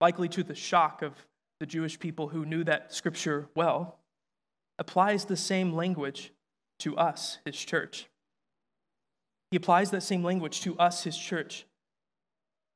likely 0.00 0.28
to 0.28 0.42
the 0.42 0.54
shock 0.54 1.02
of 1.02 1.12
the 1.58 1.66
Jewish 1.66 1.98
people 1.98 2.28
who 2.28 2.44
knew 2.44 2.64
that 2.64 2.92
scripture 2.92 3.48
well, 3.54 3.98
applies 4.78 5.24
the 5.24 5.36
same 5.36 5.72
language 5.72 6.32
to 6.80 6.96
us, 6.96 7.38
his 7.44 7.56
church. 7.56 8.06
He 9.50 9.56
applies 9.56 9.90
that 9.90 10.02
same 10.02 10.22
language 10.22 10.60
to 10.62 10.76
us, 10.78 11.04
his 11.04 11.16
church. 11.16 11.66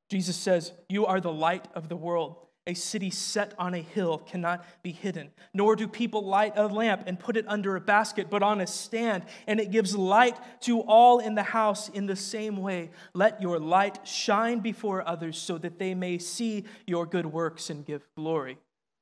Jesus 0.09 0.37
says, 0.37 0.73
You 0.89 1.07
are 1.07 1.21
the 1.21 1.33
light 1.33 1.69
of 1.75 1.89
the 1.89 1.97
world. 1.97 2.37
A 2.71 2.75
city 2.75 3.11
set 3.11 3.53
on 3.59 3.75
a 3.75 3.83
hill 3.83 4.19
cannot 4.19 4.65
be 4.85 4.93
hidden. 4.93 5.33
Nor 5.53 5.75
do 5.75 5.89
people 5.89 6.25
light 6.25 6.53
a 6.55 6.69
lamp 6.69 7.03
and 7.05 7.19
put 7.19 7.37
it 7.37 7.45
under 7.49 7.75
a 7.75 7.81
basket, 7.81 8.31
but 8.31 8.45
on 8.45 8.61
a 8.61 8.67
stand, 8.69 9.25
and 9.49 9.59
it 9.59 9.73
gives 9.73 9.97
light 9.97 10.37
to 10.61 10.79
all 10.83 11.19
in 11.19 11.35
the 11.35 11.43
house 11.43 11.89
in 11.89 12.07
the 12.07 12.15
same 12.15 12.59
way. 12.59 12.91
Let 13.13 13.43
your 13.43 13.59
light 13.59 14.07
shine 14.07 14.61
before 14.61 15.05
others 15.05 15.37
so 15.37 15.59
that 15.59 15.81
they 15.81 15.97
may 15.97 16.19
see 16.19 16.65
your 16.87 17.07
good 17.07 17.27
works 17.27 17.71
and 17.71 17.85
give 17.85 18.07
glory 18.15 18.57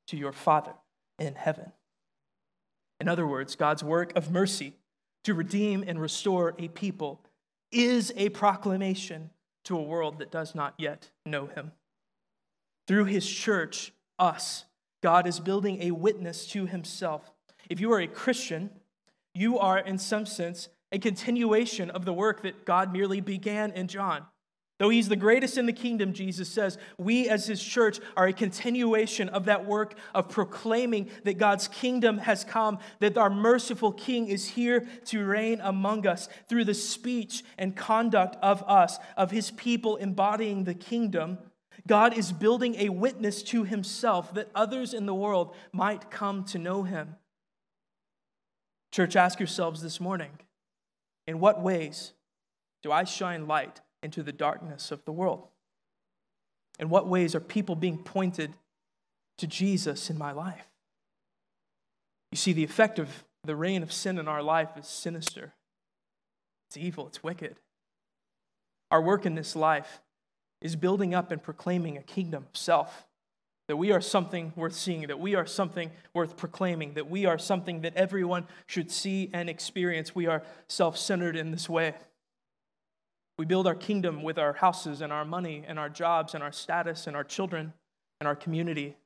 to 0.07 0.17
your 0.17 0.33
Father 0.33 0.73
in 1.19 1.35
heaven. 1.35 1.73
In 3.01 3.07
other 3.07 3.27
words, 3.27 3.55
God's 3.55 3.85
work 3.85 4.17
of 4.17 4.31
mercy 4.31 4.73
to 5.25 5.35
redeem 5.35 5.85
and 5.87 6.01
restore 6.01 6.55
a 6.59 6.69
people 6.69 7.21
is 7.71 8.15
a 8.17 8.31
proclamation 8.31 9.29
to 9.65 9.77
a 9.77 9.83
world 9.83 10.21
that 10.21 10.31
does 10.31 10.55
not 10.55 10.73
yet 10.79 11.11
know 11.27 11.49
him. 11.49 11.73
Through 12.89 13.05
his 13.05 13.29
church, 13.29 13.93
us, 14.19 14.65
God 15.03 15.27
is 15.27 15.39
building 15.39 15.83
a 15.83 15.93
witness 15.93 16.47
to 16.49 16.67
himself. 16.67 17.31
If 17.69 17.81
you 17.81 17.93
are 17.93 18.01
a 18.01 18.09
Christian, 18.09 18.71
you 19.35 19.59
are, 19.59 19.79
in 19.79 19.99
some 19.99 20.27
sense, 20.27 20.71
a 20.91 20.99
continuation 20.99 21.91
of 21.91 22.07
the 22.07 22.15
work 22.15 22.43
that 22.43 22.65
God 22.65 22.93
merely 22.93 23.21
began 23.21 23.71
in 23.73 23.89
John. 23.89 24.25
Though 24.79 24.89
he's 24.89 25.09
the 25.09 25.17
greatest 25.17 25.59
in 25.59 25.67
the 25.67 25.73
kingdom, 25.73 26.13
Jesus 26.13 26.49
says, 26.49 26.79
we 26.97 27.29
as 27.29 27.47
his 27.47 27.63
church 27.63 27.99
are 28.17 28.29
a 28.29 28.33
continuation 28.33 29.29
of 29.29 29.47
that 29.47 29.67
work 29.67 29.95
of 30.15 30.29
proclaiming 30.29 31.11
that 31.25 31.37
God's 31.37 31.69
kingdom 31.69 32.19
has 32.19 32.45
come, 32.45 32.79
that 33.01 33.19
our 33.19 33.29
merciful 33.29 33.93
king 33.93 34.29
is 34.29 34.47
here 34.47 34.87
to 35.07 35.25
reign 35.25 35.61
among 35.63 36.07
us 36.07 36.29
through 36.49 36.65
the 36.65 36.75
speech 36.75 37.43
and 37.59 37.77
conduct 37.77 38.37
of 38.41 38.63
us, 38.63 38.99
of 39.17 39.33
his 39.33 39.51
people 39.51 39.97
embodying 39.97 40.63
the 40.65 40.75
kingdom. 40.75 41.39
God 41.89 42.17
is 42.17 42.31
building 42.31 42.77
a 42.77 42.91
witness 42.91 43.43
to 43.45 43.65
himself 43.65 44.33
that 44.35 44.51
others 44.55 44.95
in 44.95 45.07
the 45.07 45.15
world 45.15 45.55
might 45.73 46.11
come 46.11 46.45
to 46.45 46.59
know 46.59 46.85
him. 46.85 47.17
Church, 48.93 49.17
ask 49.17 49.41
yourselves 49.41 49.83
this 49.83 50.01
morning 50.01 50.31
in 51.27 51.41
what 51.41 51.63
ways 51.63 52.13
do 52.83 52.93
I 52.93 53.05
shine 53.05 53.49
light 53.49 53.81
into 54.03 54.23
the 54.23 54.33
darkness 54.33 54.93
of 54.93 55.05
the 55.05 55.13
world? 55.13 55.49
In 56.79 56.91
what 56.91 57.09
ways 57.09 57.35
are 57.35 57.41
people 57.41 57.75
being 57.75 57.99
pointed 57.99 58.53
to 59.39 59.47
Jesus 59.47 60.11
in 60.11 60.19
my 60.19 60.31
life? 60.31 60.69
You 62.31 62.37
see, 62.37 62.53
the 62.53 62.65
effect 62.65 62.99
of 62.99 63.25
the 63.45 63.57
reign 63.57 63.83
of 63.83 63.93
sin 63.93 64.19
in 64.19 64.29
our 64.29 64.43
life 64.43 64.71
is 64.77 64.87
sinister, 64.87 65.55
it's 66.69 66.77
evil, 66.77 67.07
it's 67.07 67.23
wicked. 67.23 67.57
Our 68.91 69.03
work 69.03 69.27
in 69.27 69.35
this 69.35 69.57
life 69.57 70.01
is 70.61 70.77
building 70.77 71.15
up 71.15 71.31
and 71.31 71.43
proclaiming 71.43 71.97
a 71.97 72.03
kingdom 72.03 72.47
of 72.49 72.57
self. 72.57 73.07
That 73.69 73.77
we 73.77 73.93
are 73.93 74.01
something 74.01 74.53
worth 74.57 74.75
seeing, 74.75 75.07
that 75.09 75.21
we 75.21 75.35
are 75.35 75.47
something 75.47 75.91
worth 76.15 76.37
proclaiming, 76.37 76.95
that 76.95 77.11
we 77.11 77.27
are 77.27 77.39
something 77.39 77.83
that 77.83 77.95
everyone 77.97 78.47
should 78.67 78.91
see 78.91 79.29
and 79.33 79.51
experience. 79.51 80.15
We 80.15 80.27
are 80.27 80.43
self 80.69 80.97
centered 80.97 81.37
in 81.37 81.51
this 81.51 81.69
way. 81.69 81.95
We 83.39 83.45
build 83.45 83.67
our 83.67 83.75
kingdom 83.75 84.23
with 84.23 84.39
our 84.39 84.55
houses 84.55 85.01
and 85.01 85.13
our 85.13 85.25
money 85.25 85.65
and 85.67 85.79
our 85.79 85.89
jobs 85.89 86.35
and 86.35 86.43
our 86.43 86.51
status 86.51 87.07
and 87.07 87.15
our 87.15 87.23
children 87.23 87.73
and 88.21 88.27
our 88.27 88.35
community. 88.35 88.97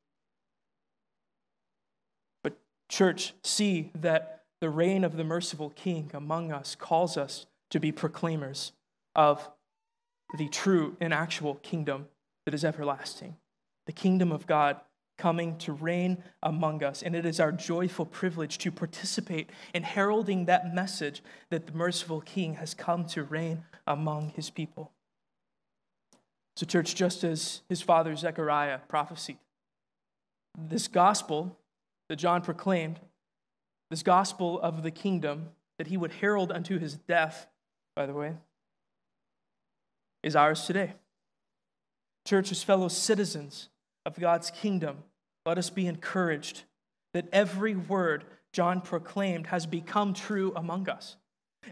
But, 2.42 2.58
church, 2.88 3.34
see 3.42 3.90
that 3.94 4.44
the 4.60 4.70
reign 4.70 5.04
of 5.04 5.16
the 5.16 5.24
merciful 5.24 5.70
King 5.70 6.10
among 6.14 6.52
us 6.52 6.76
calls 6.76 7.16
us 7.16 7.46
to 7.70 7.80
be 7.80 7.90
proclaimers 7.90 8.72
of 9.14 9.50
the 10.36 10.48
true 10.48 10.96
and 11.00 11.12
actual 11.12 11.56
kingdom 11.56 12.06
that 12.44 12.54
is 12.54 12.64
everlasting, 12.64 13.36
the 13.86 13.92
kingdom 13.92 14.32
of 14.32 14.46
God 14.46 14.80
coming 15.18 15.56
to 15.58 15.72
reign 15.72 16.22
among 16.42 16.82
us. 16.82 17.02
And 17.02 17.14
it 17.14 17.24
is 17.24 17.38
our 17.38 17.52
joyful 17.52 18.06
privilege 18.06 18.58
to 18.58 18.72
participate 18.72 19.50
in 19.74 19.82
heralding 19.82 20.46
that 20.46 20.74
message 20.74 21.22
that 21.50 21.66
the 21.66 21.72
merciful 21.72 22.20
King 22.20 22.54
has 22.54 22.74
come 22.74 23.06
to 23.08 23.22
reign 23.22 23.62
among 23.86 24.30
his 24.30 24.50
people. 24.50 24.90
So, 26.56 26.66
church, 26.66 26.94
just 26.94 27.24
as 27.24 27.62
his 27.68 27.80
father 27.80 28.14
Zechariah 28.16 28.80
prophesied, 28.88 29.38
this 30.58 30.88
gospel 30.88 31.56
that 32.08 32.16
John 32.16 32.42
proclaimed, 32.42 33.00
this 33.90 34.02
gospel 34.02 34.60
of 34.60 34.82
the 34.82 34.90
kingdom 34.90 35.50
that 35.78 35.86
he 35.86 35.96
would 35.96 36.12
herald 36.12 36.52
unto 36.52 36.78
his 36.78 36.96
death, 36.96 37.46
by 37.96 38.06
the 38.06 38.12
way, 38.12 38.34
is 40.22 40.36
ours 40.36 40.64
today. 40.66 40.94
Church, 42.26 42.52
as 42.52 42.62
fellow 42.62 42.88
citizens 42.88 43.68
of 44.06 44.18
God's 44.18 44.50
kingdom, 44.50 44.98
let 45.44 45.58
us 45.58 45.70
be 45.70 45.86
encouraged 45.86 46.62
that 47.14 47.28
every 47.32 47.74
word 47.74 48.24
John 48.52 48.80
proclaimed 48.80 49.48
has 49.48 49.66
become 49.66 50.14
true 50.14 50.52
among 50.54 50.88
us. 50.88 51.16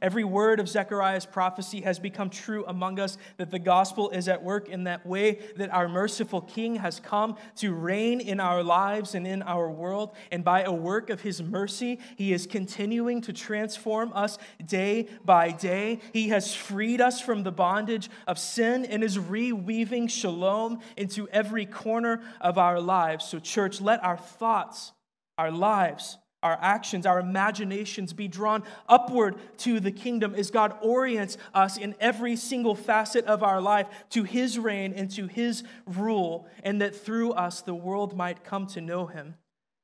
Every 0.00 0.24
word 0.24 0.60
of 0.60 0.68
Zechariah's 0.68 1.26
prophecy 1.26 1.80
has 1.80 1.98
become 1.98 2.30
true 2.30 2.64
among 2.66 3.00
us 3.00 3.18
that 3.38 3.50
the 3.50 3.58
gospel 3.58 4.10
is 4.10 4.28
at 4.28 4.42
work 4.42 4.68
in 4.68 4.84
that 4.84 5.04
way, 5.04 5.40
that 5.56 5.72
our 5.72 5.88
merciful 5.88 6.40
King 6.40 6.76
has 6.76 7.00
come 7.00 7.36
to 7.56 7.74
reign 7.74 8.20
in 8.20 8.38
our 8.38 8.62
lives 8.62 9.14
and 9.14 9.26
in 9.26 9.42
our 9.42 9.68
world. 9.68 10.14
And 10.30 10.44
by 10.44 10.62
a 10.62 10.72
work 10.72 11.10
of 11.10 11.20
his 11.20 11.42
mercy, 11.42 11.98
he 12.16 12.32
is 12.32 12.46
continuing 12.46 13.20
to 13.22 13.32
transform 13.32 14.12
us 14.14 14.38
day 14.64 15.08
by 15.24 15.50
day. 15.50 16.00
He 16.12 16.28
has 16.28 16.54
freed 16.54 17.00
us 17.00 17.20
from 17.20 17.42
the 17.42 17.52
bondage 17.52 18.08
of 18.26 18.38
sin 18.38 18.84
and 18.84 19.02
is 19.02 19.18
reweaving 19.18 20.08
shalom 20.08 20.80
into 20.96 21.28
every 21.28 21.66
corner 21.66 22.22
of 22.40 22.58
our 22.58 22.80
lives. 22.80 23.26
So, 23.26 23.38
church, 23.38 23.80
let 23.80 24.02
our 24.04 24.16
thoughts, 24.16 24.92
our 25.36 25.50
lives, 25.50 26.16
our 26.42 26.58
actions, 26.60 27.06
our 27.06 27.20
imaginations 27.20 28.12
be 28.12 28.28
drawn 28.28 28.62
upward 28.88 29.36
to 29.58 29.80
the 29.80 29.92
kingdom 29.92 30.34
as 30.34 30.50
God 30.50 30.76
orients 30.80 31.36
us 31.52 31.76
in 31.76 31.94
every 32.00 32.36
single 32.36 32.74
facet 32.74 33.24
of 33.26 33.42
our 33.42 33.60
life 33.60 33.86
to 34.10 34.24
His 34.24 34.58
reign 34.58 34.92
and 34.94 35.10
to 35.12 35.26
His 35.26 35.62
rule, 35.86 36.46
and 36.62 36.80
that 36.80 36.96
through 36.96 37.32
us 37.32 37.60
the 37.60 37.74
world 37.74 38.16
might 38.16 38.44
come 38.44 38.66
to 38.68 38.80
know 38.80 39.06
Him 39.06 39.34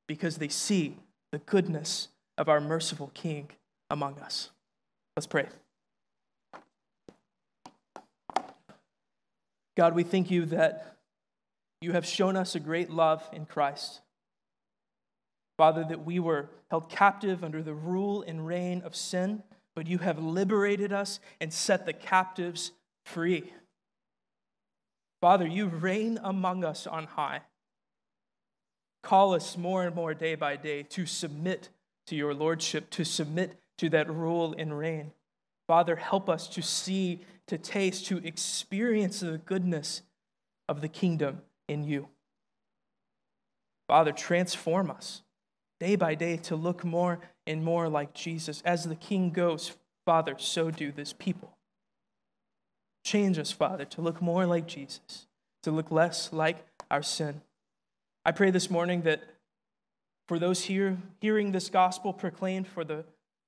because 0.07 0.37
they 0.37 0.47
see 0.47 0.97
the 1.31 1.39
goodness 1.39 2.07
of 2.37 2.49
our 2.49 2.59
merciful 2.59 3.11
King 3.13 3.49
among 3.89 4.19
us. 4.19 4.49
Let's 5.15 5.27
pray. 5.27 5.47
God, 9.75 9.93
we 9.93 10.03
thank 10.03 10.31
you 10.31 10.45
that 10.45 10.97
you 11.81 11.91
have 11.91 12.05
shown 12.05 12.35
us 12.35 12.55
a 12.55 12.59
great 12.59 12.89
love 12.89 13.27
in 13.31 13.45
Christ. 13.45 14.01
Father, 15.57 15.83
that 15.89 16.05
we 16.05 16.19
were 16.19 16.49
held 16.69 16.89
captive 16.89 17.43
under 17.43 17.63
the 17.63 17.73
rule 17.73 18.21
and 18.21 18.45
reign 18.45 18.81
of 18.83 18.95
sin, 18.95 19.41
but 19.75 19.87
you 19.87 19.97
have 19.97 20.19
liberated 20.19 20.93
us 20.93 21.19
and 21.41 21.51
set 21.51 21.85
the 21.85 21.93
captives 21.93 22.71
free. 23.05 23.51
Father, 25.19 25.47
you 25.47 25.67
reign 25.67 26.19
among 26.23 26.63
us 26.63 26.85
on 26.85 27.05
high. 27.05 27.41
Call 29.01 29.33
us 29.33 29.57
more 29.57 29.83
and 29.83 29.95
more 29.95 30.13
day 30.13 30.35
by 30.35 30.55
day 30.55 30.83
to 30.83 31.05
submit 31.05 31.69
to 32.05 32.15
your 32.15 32.33
lordship, 32.33 32.89
to 32.91 33.03
submit 33.03 33.57
to 33.79 33.89
that 33.89 34.09
rule 34.09 34.53
and 34.57 34.77
reign. 34.77 35.11
Father, 35.67 35.95
help 35.95 36.29
us 36.29 36.47
to 36.49 36.61
see, 36.61 37.21
to 37.47 37.57
taste, 37.57 38.05
to 38.07 38.17
experience 38.25 39.21
the 39.21 39.39
goodness 39.39 40.01
of 40.69 40.81
the 40.81 40.87
kingdom 40.87 41.41
in 41.67 41.83
you. 41.83 42.07
Father, 43.87 44.11
transform 44.11 44.91
us 44.91 45.21
day 45.79 45.95
by 45.95 46.15
day 46.15 46.37
to 46.37 46.55
look 46.55 46.83
more 46.83 47.19
and 47.45 47.63
more 47.63 47.87
like 47.87 48.13
Jesus. 48.13 48.61
As 48.65 48.83
the 48.83 48.95
King 48.95 49.31
goes, 49.31 49.73
Father, 50.05 50.35
so 50.37 50.71
do 50.71 50.91
this 50.91 51.13
people. 51.13 51.57
Change 53.03 53.39
us, 53.39 53.51
Father, 53.51 53.85
to 53.85 54.01
look 54.01 54.21
more 54.21 54.45
like 54.45 54.67
Jesus, 54.67 55.27
to 55.63 55.71
look 55.71 55.91
less 55.91 56.33
like 56.33 56.65
our 56.91 57.03
sin. 57.03 57.41
I 58.25 58.31
pray 58.31 58.51
this 58.51 58.69
morning 58.69 59.03
that 59.03 59.23
for 60.27 60.39
those 60.39 60.63
here 60.63 60.97
hearing 61.21 61.51
this 61.51 61.69
gospel 61.69 62.11
proclaimed 62.11 62.67
for 62.67 62.83
the 62.83 63.05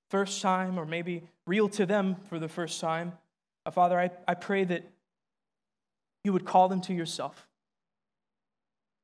first 0.09 0.41
time, 0.41 0.79
or 0.79 0.85
maybe 0.85 1.23
real 1.45 1.67
to 1.69 1.85
them 1.85 2.15
for 2.29 2.39
the 2.39 2.47
first 2.47 2.79
time, 2.79 3.13
uh, 3.65 3.71
Father, 3.71 3.99
I, 3.99 4.11
I 4.27 4.33
pray 4.33 4.63
that 4.63 4.83
you 6.23 6.33
would 6.33 6.45
call 6.45 6.69
them 6.69 6.81
to 6.81 6.93
yourself. 6.93 7.47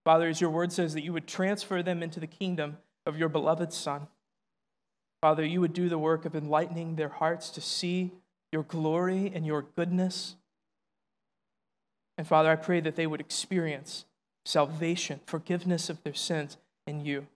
Father, 0.04 0.28
as 0.28 0.40
your 0.40 0.50
word 0.50 0.72
says, 0.72 0.94
that 0.94 1.04
you 1.04 1.14
would 1.14 1.28
transfer 1.28 1.84
them 1.84 2.02
into 2.02 2.20
the 2.20 2.28
kingdom 2.28 2.78
of 3.06 3.18
your 3.18 3.30
beloved 3.30 3.72
Son. 3.72 4.08
Father, 5.22 5.46
you 5.46 5.62
would 5.62 5.74
do 5.74 5.90
the 5.90 5.98
work 5.98 6.26
of 6.26 6.36
enlightening 6.36 6.96
their 6.96 7.10
hearts 7.10 7.50
to 7.52 7.62
see 7.62 8.12
your 8.52 8.64
glory 8.64 9.32
and 9.34 9.46
your 9.46 9.64
goodness. 9.76 10.36
And 12.18 12.28
Father, 12.28 12.52
I 12.52 12.56
pray 12.56 12.80
that 12.82 12.96
they 12.96 13.08
would 13.08 13.20
experience 13.20 14.06
salvation, 14.46 15.20
forgiveness 15.26 15.90
of 15.90 16.04
their 16.04 16.14
sins 16.14 16.58
in 16.86 17.04
you. 17.04 17.28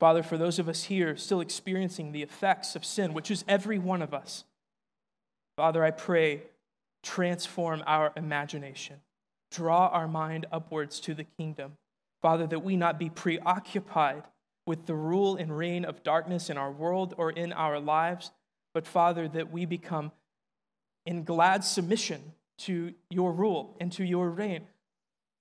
Father, 0.00 0.24
for 0.24 0.36
those 0.36 0.58
of 0.58 0.68
us 0.68 0.84
here 0.84 1.16
still 1.16 1.40
experiencing 1.40 2.10
the 2.10 2.22
effects 2.22 2.74
of 2.74 2.84
sin, 2.84 3.14
which 3.14 3.30
is 3.30 3.44
every 3.46 3.78
one 3.78 4.02
of 4.02 4.12
us, 4.12 4.44
Father, 5.56 5.84
I 5.84 5.92
pray, 5.92 6.42
transform 7.02 7.84
our 7.86 8.12
imagination. 8.16 8.96
draw 9.52 9.88
our 9.88 10.08
mind 10.08 10.46
upwards 10.50 10.98
to 11.00 11.14
the 11.14 11.24
kingdom. 11.24 11.76
Father, 12.22 12.46
that 12.46 12.62
we 12.62 12.76
not 12.76 12.98
be 12.98 13.10
preoccupied 13.10 14.22
with 14.64 14.86
the 14.86 14.94
rule 14.94 15.36
and 15.36 15.56
reign 15.56 15.84
of 15.84 16.04
darkness 16.04 16.48
in 16.48 16.56
our 16.56 16.70
world 16.70 17.14
or 17.18 17.30
in 17.30 17.52
our 17.52 17.80
lives, 17.80 18.30
but 18.72 18.86
Father, 18.86 19.28
that 19.28 19.50
we 19.50 19.66
become 19.66 20.12
in 21.04 21.24
glad 21.24 21.64
submission 21.64 22.32
to 22.58 22.94
your 23.10 23.32
rule 23.32 23.76
and 23.80 23.90
to 23.92 24.04
your 24.04 24.30
reign. 24.30 24.66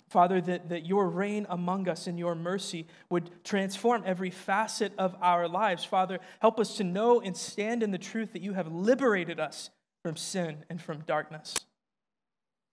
Father, 0.10 0.42
that, 0.42 0.70
that 0.70 0.86
your 0.86 1.08
reign 1.08 1.46
among 1.50 1.88
us 1.88 2.08
and 2.08 2.20
your 2.20 2.36
mercy 2.36 2.88
would 3.10 3.30
transform 3.46 4.04
every 4.06 4.32
facet 4.32 4.92
of 4.98 5.16
our 5.22 5.48
lives. 5.48 5.86
Father, 5.86 6.20
help 6.40 6.60
us 6.60 6.76
to 6.78 6.84
know 6.84 7.22
and 7.22 7.38
stand 7.38 7.82
in 7.84 7.92
the 7.92 7.98
truth 7.98 8.34
that 8.34 8.42
you 8.42 8.54
have 8.54 8.68
liberated 8.68 9.40
us 9.40 9.70
from 10.04 10.18
sin 10.18 10.66
and 10.70 10.82
from 10.82 11.02
darkness. 11.02 11.56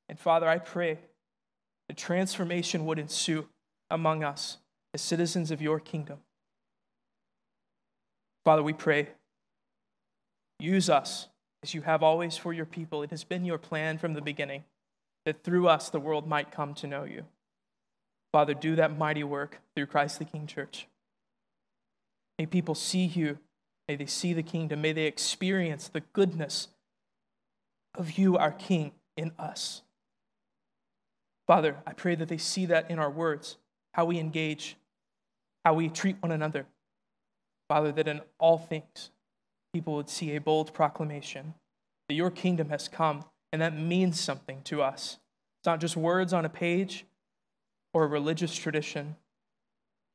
And 0.08 0.18
Father, 0.18 0.48
I 0.48 0.58
pray 0.58 0.98
that 1.88 1.96
transformation 1.96 2.86
would 2.86 2.98
ensue 2.98 3.46
among 3.90 4.24
us 4.24 4.58
as 4.94 5.00
citizens 5.00 5.50
of 5.50 5.62
your 5.62 5.80
kingdom. 5.80 6.18
Father, 8.44 8.62
we 8.62 8.72
pray, 8.72 9.08
use 10.58 10.88
us 10.88 11.28
as 11.62 11.74
you 11.74 11.82
have 11.82 12.02
always 12.02 12.36
for 12.36 12.52
your 12.52 12.64
people. 12.64 13.02
It 13.02 13.10
has 13.10 13.24
been 13.24 13.44
your 13.44 13.58
plan 13.58 13.98
from 13.98 14.14
the 14.14 14.22
beginning 14.22 14.64
that 15.24 15.44
through 15.44 15.68
us 15.68 15.90
the 15.90 16.00
world 16.00 16.26
might 16.26 16.50
come 16.50 16.74
to 16.74 16.86
know 16.86 17.04
you. 17.04 17.24
Father, 18.32 18.54
do 18.54 18.76
that 18.76 18.96
mighty 18.96 19.24
work 19.24 19.60
through 19.74 19.86
Christ 19.86 20.18
the 20.18 20.24
King 20.24 20.46
Church. 20.46 20.86
May 22.38 22.46
people 22.46 22.74
see 22.74 23.04
you. 23.04 23.38
May 23.88 23.96
they 23.96 24.06
see 24.06 24.32
the 24.32 24.42
kingdom. 24.42 24.80
May 24.80 24.92
they 24.92 25.06
experience 25.06 25.88
the 25.88 26.02
goodness 26.12 26.68
of 27.94 28.18
you, 28.18 28.36
our 28.36 28.52
King, 28.52 28.92
in 29.16 29.32
us. 29.38 29.82
Father, 31.46 31.76
I 31.86 31.94
pray 31.94 32.14
that 32.14 32.28
they 32.28 32.38
see 32.38 32.66
that 32.66 32.90
in 32.90 32.98
our 32.98 33.10
words, 33.10 33.56
how 33.98 34.04
we 34.04 34.20
engage, 34.20 34.76
how 35.64 35.74
we 35.74 35.88
treat 35.88 36.16
one 36.20 36.30
another. 36.30 36.64
Father, 37.68 37.90
that 37.90 38.06
in 38.06 38.20
all 38.38 38.56
things, 38.56 39.10
people 39.74 39.96
would 39.96 40.08
see 40.08 40.36
a 40.36 40.40
bold 40.40 40.72
proclamation 40.72 41.54
that 42.08 42.14
your 42.14 42.30
kingdom 42.30 42.68
has 42.68 42.86
come, 42.86 43.24
and 43.52 43.60
that 43.60 43.76
means 43.76 44.20
something 44.20 44.62
to 44.62 44.80
us. 44.80 45.18
It's 45.58 45.66
not 45.66 45.80
just 45.80 45.96
words 45.96 46.32
on 46.32 46.44
a 46.44 46.48
page 46.48 47.06
or 47.92 48.04
a 48.04 48.06
religious 48.06 48.54
tradition. 48.54 49.16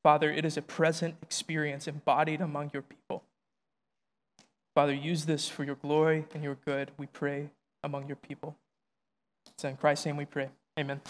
Father, 0.02 0.32
it 0.32 0.46
is 0.46 0.56
a 0.56 0.62
present 0.62 1.16
experience 1.22 1.86
embodied 1.86 2.40
among 2.40 2.72
your 2.74 2.84
people. 2.84 3.24
Father, 4.76 4.94
use 4.94 5.26
this 5.26 5.50
for 5.50 5.66
your 5.66 5.76
glory 5.76 6.26
and 6.34 6.42
your 6.42 6.56
good, 6.66 6.92
we 6.98 7.08
pray, 7.08 7.50
among 7.84 8.08
your 8.08 8.16
people. 8.16 8.56
It's 9.50 9.66
in 9.66 9.76
Christ's 9.76 10.06
name 10.06 10.16
we 10.16 10.26
pray. 10.26 10.48
Amen. 10.80 11.02